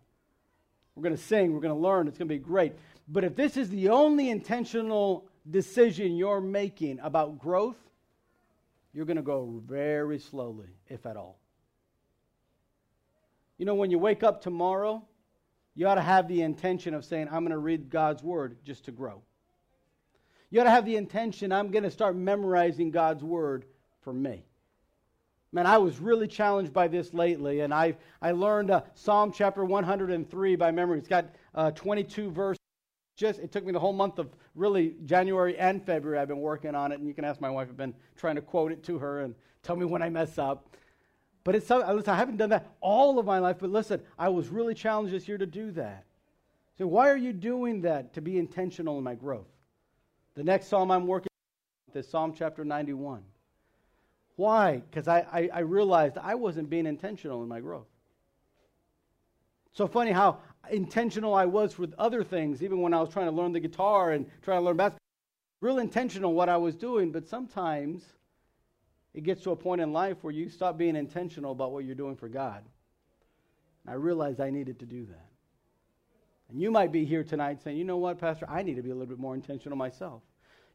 We're 0.95 1.03
going 1.03 1.17
to 1.17 1.23
sing. 1.23 1.53
We're 1.53 1.61
going 1.61 1.75
to 1.75 1.81
learn. 1.81 2.07
It's 2.09 2.19
going 2.19 2.29
to 2.29 2.35
be 2.35 2.39
great. 2.39 2.75
But 3.09 3.25
if 3.25 3.35
this 3.35 3.57
is 3.57 3.69
the 3.71 3.89
only 3.89 4.31
intentional 4.31 5.27
decision 5.51 6.17
you're 6.17 6.41
making 6.41 7.01
about 7.01 7.39
growth, 7.39 7.79
you're 8.93 9.07
going 9.07 9.17
to 9.17 9.23
go 9.23 9.63
very 9.67 10.19
slowly, 10.19 10.69
if 10.89 11.05
at 11.07 11.17
all. 11.17 11.39
You 13.59 13.67
know, 13.67 13.75
when 13.75 13.91
you 13.91 13.99
wake 13.99 14.23
up 14.23 14.43
tomorrow, 14.43 15.05
you 15.75 15.87
ought 15.87 15.97
to 15.97 16.03
have 16.03 16.29
the 16.29 16.43
intention 16.43 16.95
of 16.95 17.05
saying, 17.05 17.29
I'm 17.29 17.41
going 17.41 17.51
to 17.51 17.59
read 17.59 17.91
God's 17.91 18.23
word 18.23 18.57
just 18.65 18.85
to 18.87 18.93
grow. 18.93 19.23
You 20.51 20.61
ought 20.61 20.65
to 20.65 20.71
have 20.71 20.85
the 20.85 20.97
intention, 20.97 21.53
I'm 21.53 21.71
going 21.71 21.85
to 21.85 21.91
start 21.91 22.17
memorizing 22.17 22.91
God's 22.91 23.25
word 23.25 23.65
for 24.03 24.13
me. 24.13 24.45
Man, 25.51 25.67
I 25.67 25.79
was 25.79 26.01
really 26.01 26.27
challenged 26.27 26.73
by 26.73 26.89
this 26.89 27.15
lately, 27.15 27.61
and 27.61 27.73
I, 27.73 27.97
I 28.21 28.33
learned 28.33 28.73
uh, 28.73 28.83
Psalm 28.95 29.33
chapter 29.33 29.65
103 29.65 30.57
by 30.57 30.71
memory. 30.73 30.99
It's 30.99 31.09
got 31.09 31.27
uh, 31.55 31.71
22 31.71 32.31
verses. 32.31 32.59
Just 33.17 33.39
it 33.39 33.53
took 33.53 33.65
me 33.65 33.73
the 33.73 33.79
whole 33.79 33.93
month 33.93 34.19
of 34.19 34.35
really 34.57 34.97
January 35.05 35.57
and 35.57 35.85
February. 35.85 36.19
I've 36.19 36.27
been 36.27 36.41
working 36.41 36.75
on 36.75 36.91
it, 36.91 36.99
and 36.99 37.07
you 37.07 37.15
can 37.15 37.25
ask 37.25 37.41
my 37.41 37.51
wife. 37.51 37.69
I've 37.71 37.77
been 37.77 37.95
trying 38.17 38.35
to 38.35 38.41
quote 38.41 38.73
it 38.73 38.83
to 38.85 38.99
her 38.99 39.21
and 39.21 39.37
tell 39.63 39.77
me 39.77 39.85
when 39.85 40.03
I 40.03 40.09
mess 40.09 40.39
up. 40.39 40.77
But 41.45 41.55
it's 41.55 41.69
listen, 41.69 42.09
I 42.09 42.17
haven't 42.17 42.39
done 42.39 42.51
that 42.51 42.75
all 42.81 43.19
of 43.19 43.27
my 43.27 43.39
life, 43.39 43.59
but 43.61 43.71
listen, 43.71 44.01
I 44.19 44.31
was 44.31 44.49
really 44.49 44.75
challenged 44.75 45.13
this 45.13 45.29
year 45.29 45.39
to 45.39 45.47
do 45.47 45.71
that. 45.73 46.05
So 46.79 46.87
why 46.87 47.11
are 47.11 47.17
you 47.17 47.33
doing 47.33 47.83
that? 47.83 48.15
To 48.15 48.23
be 48.23 48.39
intentional 48.39 48.99
in 48.99 49.05
my 49.05 49.15
growth. 49.15 49.47
The 50.35 50.43
next 50.43 50.69
psalm 50.69 50.91
I'm 50.91 51.07
working 51.07 51.29
on 51.95 52.01
is 52.01 52.09
Psalm 52.09 52.35
chapter 52.37 52.65
91. 52.65 53.23
Why? 54.37 54.83
Because 54.91 55.07
I, 55.07 55.21
I, 55.33 55.49
I 55.53 55.59
realized 55.61 56.19
I 56.19 56.35
wasn't 56.35 56.69
being 56.69 56.87
intentional 56.87 57.43
in 57.43 57.49
my 57.49 57.61
growth. 57.61 57.87
So 59.73 59.87
funny 59.87 60.13
how 60.13 60.39
intentional 60.71 61.35
I 61.35 61.45
was 61.45 61.79
with 61.79 61.95
other 61.99 62.25
things, 62.25 62.63
even 62.63 62.81
when 62.81 62.95
I 62.95 63.01
was 63.01 63.11
trying 63.11 63.27
to 63.27 63.33
learn 63.33 63.53
the 63.53 63.61
guitar 63.61 64.13
and 64.13 64.27
trying 64.43 64.61
to 64.61 64.65
learn 64.65 64.77
basketball. 64.77 65.01
Real 65.61 65.79
intentional 65.79 66.33
what 66.33 66.49
I 66.49 66.57
was 66.57 66.75
doing, 66.75 67.13
but 67.13 67.29
sometimes 67.29 68.05
it 69.15 69.23
gets 69.23 69.43
to 69.43 69.53
a 69.53 69.57
point 69.57 69.81
in 69.81 69.93
life 69.93 70.19
where 70.23 70.33
you 70.33 70.49
stop 70.49 70.77
being 70.77 70.97
intentional 70.97 71.53
about 71.53 71.73
what 71.73 71.85
you're 71.85 71.95
doing 71.95 72.17
for 72.17 72.29
God. 72.29 72.65
And 73.85 73.93
I 73.93 73.97
realized 73.97 74.41
I 74.41 74.51
needed 74.51 74.81
to 74.81 74.87
do 74.87 75.07
that. 75.07 75.29
And 76.51 76.61
you 76.61 76.71
might 76.71 76.93
be 76.93 77.05
here 77.05 77.25
tonight 77.25 77.63
saying, 77.63 77.77
you 77.77 77.85
know 77.85 77.97
what, 77.97 78.19
Pastor, 78.19 78.47
I 78.49 78.63
need 78.63 78.75
to 78.77 78.83
be 78.83 78.91
a 78.91 78.95
little 78.95 79.09
bit 79.09 79.19
more 79.19 79.35
intentional 79.35 79.79
myself. 79.79 80.23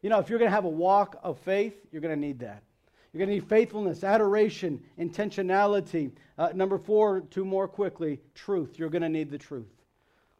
You 0.02 0.10
know, 0.10 0.19
if 0.19 0.30
you're 0.30 0.39
going 0.39 0.49
to 0.49 0.56
have 0.56 0.65
a 0.65 0.69
walk 0.69 1.19
of 1.21 1.38
faith, 1.39 1.75
you're 1.91 2.02
going 2.02 2.15
to 2.15 2.19
need 2.19 2.39
that. 2.39 2.63
You're 3.12 3.19
going 3.19 3.30
to 3.30 3.36
need 3.36 3.49
faithfulness, 3.49 4.04
adoration, 4.04 4.82
intentionality. 4.97 6.12
Uh, 6.38 6.49
number 6.54 6.78
four, 6.78 7.21
two 7.21 7.43
more 7.43 7.67
quickly 7.67 8.19
truth. 8.36 8.78
You're 8.78 8.89
going 8.89 9.02
to 9.02 9.10
need 9.10 9.32
the 9.32 9.38
truth. 9.38 9.67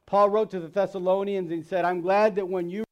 Paul 0.05 0.29
wrote 0.29 0.51
to 0.51 0.59
the 0.59 0.67
Thessalonians 0.67 1.51
and 1.51 1.63
he 1.63 1.67
said, 1.67 1.83
I'm 1.83 2.01
glad 2.01 2.35
that 2.35 2.47
when 2.47 2.69
you 2.69 2.83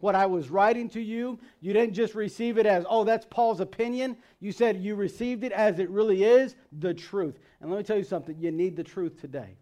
what 0.00 0.14
I 0.14 0.26
was 0.26 0.48
writing 0.48 0.88
to 0.90 1.00
you, 1.00 1.38
you 1.60 1.72
didn't 1.72 1.94
just 1.94 2.14
receive 2.14 2.56
it 2.56 2.66
as, 2.66 2.84
oh, 2.88 3.04
that's 3.04 3.26
Paul's 3.28 3.60
opinion. 3.60 4.16
You 4.40 4.52
said 4.52 4.76
you 4.76 4.94
received 4.94 5.42
it 5.42 5.52
as 5.52 5.78
it 5.80 5.90
really 5.90 6.22
is, 6.22 6.54
the 6.78 6.94
truth. 6.94 7.38
And 7.60 7.70
let 7.70 7.78
me 7.78 7.82
tell 7.82 7.98
you 7.98 8.04
something 8.04 8.36
you 8.38 8.52
need 8.52 8.76
the 8.76 8.84
truth 8.84 9.20
today. 9.20 9.56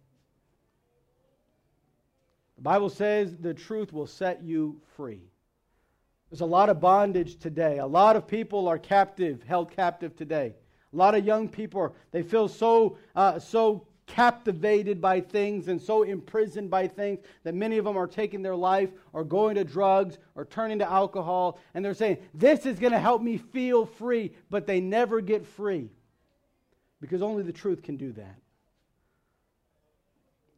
The 2.57 2.63
Bible 2.63 2.91
says 2.91 3.37
the 3.37 3.55
truth 3.55 3.93
will 3.93 4.07
set 4.07 4.43
you 4.43 4.81
free. 4.97 5.23
There's 6.31 6.41
a 6.41 6.47
lot 6.47 6.69
of 6.69 6.81
bondage 6.81 7.39
today. 7.39 7.79
A 7.79 7.87
lot 7.87 8.17
of 8.17 8.27
people 8.27 8.69
are 8.69 8.79
captive, 8.79 9.43
held 9.43 9.71
captive 9.71 10.17
today. 10.17 10.55
A 10.93 10.97
lot 10.97 11.15
of 11.15 11.25
young 11.25 11.49
people, 11.49 11.95
they 12.11 12.23
feel 12.23 12.49
so, 12.49 12.99
uh, 13.15 13.39
so 13.39 13.86
captivated 14.07 15.01
by 15.01 15.21
things 15.21 15.69
and 15.69 15.81
so 15.81 16.03
imprisoned 16.03 16.71
by 16.71 16.87
things 16.87 17.21
that 17.43 17.55
many 17.55 17.77
of 17.79 17.85
them 17.85 17.97
are 17.97 18.07
taking 18.07 18.43
their 18.43 18.57
life 18.57 18.91
or 19.13 19.25
going 19.25 19.57
to 19.57 19.65
drugs 19.65 20.19
or 20.35 20.45
turning 20.45 20.79
to 20.79 20.91
alcohol. 20.91 21.59
And 21.75 21.85
they're 21.85 21.95
saying, 21.95 22.19
This 22.33 22.67
is 22.67 22.79
going 22.79 22.93
to 22.93 22.99
help 22.99 23.23
me 23.23 23.37
feel 23.37 23.85
free. 23.85 24.33
But 24.49 24.67
they 24.67 24.81
never 24.81 25.21
get 25.21 25.45
free 25.45 25.91
because 27.01 27.23
only 27.23 27.43
the 27.43 27.53
truth 27.53 27.83
can 27.83 27.97
do 27.97 28.13
that. 28.13 28.37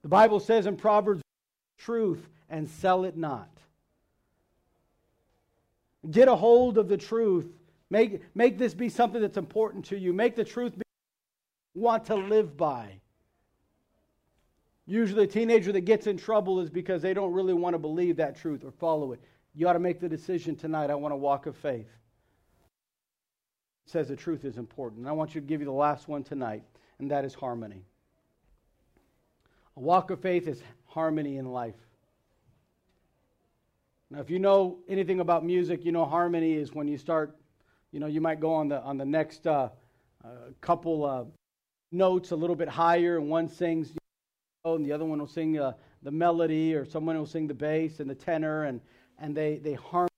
The 0.02 0.08
Bible 0.08 0.40
says 0.40 0.66
in 0.66 0.76
Proverbs, 0.76 1.22
truth 1.78 2.28
and 2.48 2.68
sell 2.68 3.04
it 3.04 3.16
not. 3.16 3.48
Get 6.10 6.28
a 6.28 6.36
hold 6.36 6.78
of 6.78 6.88
the 6.88 6.96
truth. 6.96 7.46
Make, 7.90 8.22
make 8.34 8.58
this 8.58 8.74
be 8.74 8.88
something 8.88 9.20
that's 9.20 9.36
important 9.36 9.86
to 9.86 9.98
you. 9.98 10.12
Make 10.12 10.36
the 10.36 10.44
truth 10.44 10.76
be 10.76 10.82
want 11.74 12.06
to 12.06 12.14
live 12.14 12.56
by. 12.56 13.00
Usually, 14.90 15.24
a 15.24 15.26
teenager 15.26 15.70
that 15.72 15.82
gets 15.82 16.06
in 16.06 16.16
trouble 16.16 16.60
is 16.60 16.70
because 16.70 17.02
they 17.02 17.12
don't 17.12 17.34
really 17.34 17.52
want 17.52 17.74
to 17.74 17.78
believe 17.78 18.16
that 18.16 18.34
truth 18.34 18.64
or 18.64 18.70
follow 18.70 19.12
it. 19.12 19.20
You 19.54 19.68
ought 19.68 19.74
to 19.74 19.78
make 19.78 20.00
the 20.00 20.08
decision 20.08 20.56
tonight 20.56 20.88
I 20.88 20.94
want 20.94 21.12
to 21.12 21.16
walk 21.16 21.44
of 21.44 21.54
faith. 21.58 21.90
It 23.84 23.90
says 23.90 24.08
the 24.08 24.16
truth 24.16 24.46
is 24.46 24.56
important. 24.56 25.00
And 25.00 25.08
I 25.08 25.12
want 25.12 25.34
you 25.34 25.42
to 25.42 25.46
give 25.46 25.60
you 25.60 25.66
the 25.66 25.72
last 25.72 26.08
one 26.08 26.24
tonight, 26.24 26.62
and 27.00 27.10
that 27.10 27.26
is 27.26 27.34
harmony. 27.34 27.84
A 29.76 29.80
walk 29.80 30.10
of 30.10 30.20
faith 30.20 30.48
is 30.48 30.62
harmony 30.86 31.36
in 31.36 31.52
life. 31.52 31.76
Now, 34.10 34.20
if 34.20 34.30
you 34.30 34.38
know 34.38 34.78
anything 34.88 35.20
about 35.20 35.44
music, 35.44 35.84
you 35.84 35.92
know 35.92 36.06
harmony 36.06 36.54
is 36.54 36.72
when 36.72 36.88
you 36.88 36.96
start, 36.96 37.36
you 37.92 38.00
know, 38.00 38.06
you 38.06 38.22
might 38.22 38.40
go 38.40 38.54
on 38.54 38.68
the 38.68 38.80
on 38.80 38.96
the 38.96 39.04
next 39.04 39.46
uh, 39.46 39.68
uh, 40.24 40.28
couple 40.62 41.04
uh, 41.04 41.24
notes 41.92 42.30
a 42.30 42.36
little 42.36 42.56
bit 42.56 42.70
higher, 42.70 43.18
and 43.18 43.28
one 43.28 43.50
sings, 43.50 43.92
and 44.76 44.84
the 44.84 44.92
other 44.92 45.04
one 45.04 45.18
will 45.18 45.26
sing 45.26 45.58
uh, 45.58 45.72
the 46.02 46.10
melody, 46.10 46.74
or 46.74 46.84
someone 46.84 47.16
will 47.16 47.26
sing 47.26 47.46
the 47.46 47.54
bass 47.54 48.00
and 48.00 48.08
the 48.08 48.14
tenor, 48.14 48.64
and 48.64 48.80
and 49.18 49.36
they 49.36 49.58
they 49.58 49.74
harm. 49.74 50.08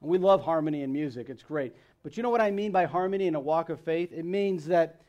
And 0.00 0.10
we 0.10 0.18
love 0.18 0.42
harmony 0.42 0.82
in 0.82 0.92
music; 0.92 1.28
it's 1.28 1.42
great. 1.42 1.74
But 2.02 2.16
you 2.16 2.22
know 2.22 2.30
what 2.30 2.40
I 2.40 2.50
mean 2.50 2.70
by 2.70 2.84
harmony 2.84 3.26
in 3.26 3.34
a 3.34 3.40
walk 3.40 3.68
of 3.68 3.80
faith? 3.80 4.12
It 4.12 4.24
means 4.24 4.66
that 4.66 5.02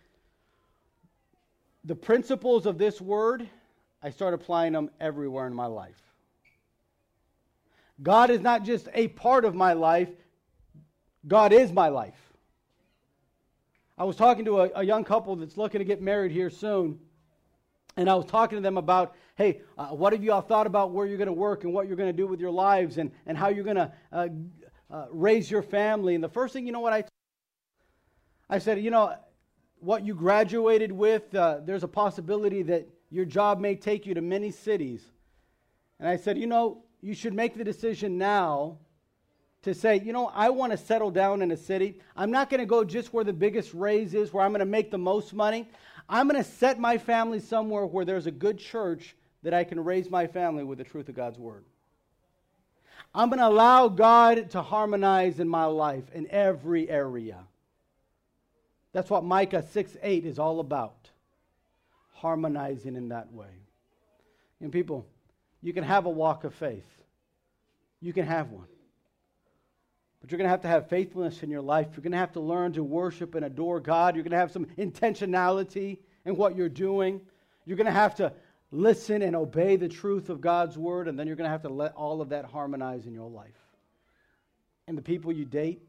the 1.84 1.96
principles 1.96 2.66
of 2.66 2.78
this 2.78 3.00
word, 3.00 3.48
I 4.02 4.10
start 4.10 4.34
applying 4.34 4.74
them 4.74 4.90
everywhere 5.00 5.48
in 5.48 5.54
my 5.54 5.68
life. 5.68 6.02
God 8.02 8.30
is 8.30 8.42
not 8.42 8.64
just 8.64 8.90
a 8.94 9.08
part 9.10 9.46
of 9.46 9.56
my 9.56 9.74
life, 9.74 10.10
God 11.28 11.54
is 11.54 11.72
my 11.72 11.90
life. 11.90 12.20
I 13.98 14.04
was 14.04 14.16
talking 14.16 14.46
to 14.46 14.62
a, 14.62 14.70
a 14.76 14.84
young 14.84 15.04
couple 15.04 15.36
that's 15.36 15.58
looking 15.58 15.80
to 15.80 15.86
get 15.86 16.02
married 16.02 16.32
here 16.32 16.50
soon, 16.50 17.00
and 17.98 18.10
I 18.10 18.16
was 18.16 18.26
talking 18.26 18.58
to 18.58 18.62
them 18.62 18.78
about, 18.78 19.16
hey, 19.36 19.62
uh, 19.78 19.88
what 19.88 20.14
have 20.14 20.24
you 20.24 20.32
all 20.32 20.42
thought 20.42 20.68
about 20.68 20.92
where 20.92 21.06
you're 21.06 21.18
going 21.18 21.28
to 21.28 21.34
work 21.34 21.64
and 21.64 21.74
what 21.74 21.88
you're 21.88 21.98
going 21.98 22.10
to 22.10 22.16
do 22.16 22.28
with 22.28 22.40
your 22.40 22.52
lives 22.52 22.98
and, 22.98 23.12
and 23.26 23.38
how 23.38 23.50
you're 23.50 23.64
going 23.64 23.76
to 23.76 23.92
uh, 24.14 24.28
uh, 24.90 25.06
raise 25.12 25.52
your 25.52 25.64
family? 25.64 26.16
And 26.16 26.24
the 26.24 26.30
first 26.30 26.54
thing, 26.54 26.66
you 26.66 26.72
know 26.72 26.80
what 26.80 26.94
I 26.94 27.04
I 28.50 28.60
said, 28.60 28.82
you 28.82 28.92
know, 28.92 29.14
what 29.80 30.06
you 30.06 30.16
graduated 30.16 30.92
with, 30.92 31.36
uh, 31.36 31.60
there's 31.66 31.84
a 31.84 31.88
possibility 31.88 32.64
that 32.64 32.88
your 33.10 33.26
job 33.26 33.60
may 33.60 33.76
take 33.76 34.06
you 34.06 34.14
to 34.14 34.22
many 34.22 34.52
cities. 34.52 35.04
And 36.00 36.08
I 36.08 36.16
said, 36.16 36.38
you 36.38 36.48
know, 36.48 36.84
you 37.02 37.14
should 37.14 37.34
make 37.34 37.58
the 37.58 37.64
decision 37.64 38.18
now 38.18 38.78
to 39.64 39.74
say, 39.74 40.00
you 40.00 40.14
know, 40.14 40.32
I 40.34 40.50
want 40.50 40.72
to 40.72 40.78
settle 40.78 41.12
down 41.12 41.42
in 41.42 41.52
a 41.52 41.58
city. 41.58 42.00
I'm 42.16 42.32
not 42.32 42.50
going 42.50 42.60
to 42.60 42.66
go 42.66 42.86
just 42.86 43.14
where 43.14 43.26
the 43.26 43.34
biggest 43.34 43.74
raise 43.74 44.14
is, 44.14 44.32
where 44.32 44.46
I'm 44.46 44.52
going 44.52 44.60
to 44.60 44.66
make 44.66 44.92
the 44.92 44.98
most 44.98 45.34
money. 45.34 45.68
I'm 46.10 46.28
going 46.28 46.42
to 46.42 46.50
set 46.50 46.80
my 46.80 46.98
family 46.98 47.40
somewhere 47.40 47.86
where 47.86 48.06
there's 48.06 48.28
a 48.28 48.32
good 48.32 48.58
church 48.58 49.16
that 49.44 49.54
I 49.54 49.64
can 49.64 49.84
raise 49.84 50.10
my 50.10 50.28
family 50.28 50.64
with 50.64 50.78
the 50.78 50.84
truth 50.84 51.10
of 51.10 51.16
God's 51.16 51.38
word. 51.38 51.66
I'm 53.14 53.30
going 53.30 53.40
to 53.40 53.48
allow 53.48 53.88
God 53.88 54.52
to 54.52 54.62
harmonize 54.62 55.40
in 55.40 55.48
my 55.48 55.66
life 55.66 56.04
in 56.14 56.30
every 56.30 56.90
area. 56.90 57.40
That's 58.94 59.10
what 59.10 59.24
Micah 59.24 59.64
6 59.64 59.98
8 60.02 60.26
is 60.26 60.40
all 60.40 60.60
about. 60.60 61.10
Harmonizing 62.14 62.96
in 62.96 63.10
that 63.10 63.32
way. 63.32 63.62
And 64.60 64.72
people, 64.72 65.06
you 65.62 65.74
can 65.74 65.84
have 65.84 66.06
a 66.06 66.10
walk 66.10 66.44
of 66.44 66.54
faith. 66.54 66.88
You 68.02 68.14
can 68.14 68.26
have 68.26 68.50
one. 68.50 68.68
But 70.22 70.32
you're 70.32 70.38
going 70.38 70.48
to 70.48 70.52
have 70.52 70.62
to 70.62 70.68
have 70.68 70.90
faithfulness 70.90 71.44
in 71.44 71.50
your 71.50 71.62
life. 71.62 71.88
You're 71.92 72.02
going 72.02 72.12
to 72.12 72.18
have 72.18 72.34
to 72.34 72.40
learn 72.40 72.74
to 72.74 72.84
worship 72.84 73.36
and 73.36 73.46
adore 73.46 73.80
God. 73.80 74.16
You're 74.16 74.24
going 74.24 74.32
to 74.32 74.38
have 74.38 74.52
some 74.52 74.66
intentionality 74.78 76.00
in 76.26 76.36
what 76.36 76.56
you're 76.56 76.70
doing. 76.70 77.22
You're 77.66 77.78
going 77.78 77.86
to 77.86 77.92
have 77.92 78.16
to 78.16 78.34
listen 78.72 79.22
and 79.22 79.36
obey 79.36 79.76
the 79.76 79.88
truth 79.88 80.30
of 80.30 80.42
God's 80.42 80.78
word, 80.78 81.08
and 81.08 81.18
then 81.18 81.28
you're 81.28 81.36
going 81.36 81.48
to 81.48 81.52
have 81.52 81.62
to 81.62 81.70
let 81.70 81.94
all 81.94 82.22
of 82.22 82.30
that 82.30 82.46
harmonize 82.46 83.06
in 83.06 83.14
your 83.14 83.30
life. 83.30 83.56
And 84.88 84.98
the 84.98 85.02
people 85.02 85.32
you 85.32 85.46
date, 85.46 85.82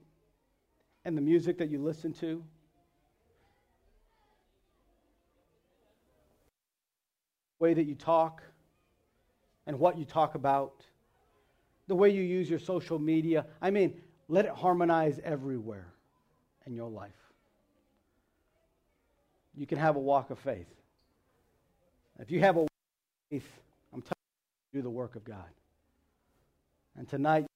and 1.04 1.16
the 1.16 1.22
music 1.22 1.58
that 1.58 1.70
you 1.70 1.82
listen 1.82 2.12
to, 2.12 2.44
the 7.58 7.64
way 7.64 7.74
that 7.74 7.84
you 7.84 7.94
talk 7.94 8.42
and 9.66 9.78
what 9.78 9.98
you 9.98 10.04
talk 10.04 10.34
about, 10.34 10.84
the 11.86 11.94
way 11.94 12.10
you 12.10 12.22
use 12.22 12.50
your 12.50 12.58
social 12.58 12.98
media. 12.98 13.46
I 13.62 13.70
mean, 13.70 14.00
let 14.28 14.44
it 14.44 14.52
harmonize 14.52 15.18
everywhere 15.24 15.86
in 16.66 16.74
your 16.74 16.90
life. 16.90 17.10
You 19.56 19.66
can 19.66 19.78
have 19.78 19.96
a 19.96 20.00
walk 20.00 20.30
of 20.30 20.38
faith. 20.38 20.68
If 22.18 22.30
you 22.30 22.40
have 22.40 22.56
a 22.56 22.60
walk 22.60 22.70
of 22.70 23.30
faith, 23.30 23.50
I'm 23.92 24.02
telling 24.02 24.14
you, 24.72 24.78
do 24.78 24.82
the 24.82 24.90
work 24.90 25.16
of 25.16 25.24
God. 25.24 25.48
And 26.96 27.08
tonight, 27.08 27.46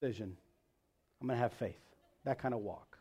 decision, 0.00 0.36
I'm 1.20 1.28
going 1.28 1.36
to 1.36 1.42
have 1.42 1.52
faith. 1.54 1.78
That 2.24 2.38
kind 2.38 2.52
of 2.52 2.60
walk. 2.60 2.97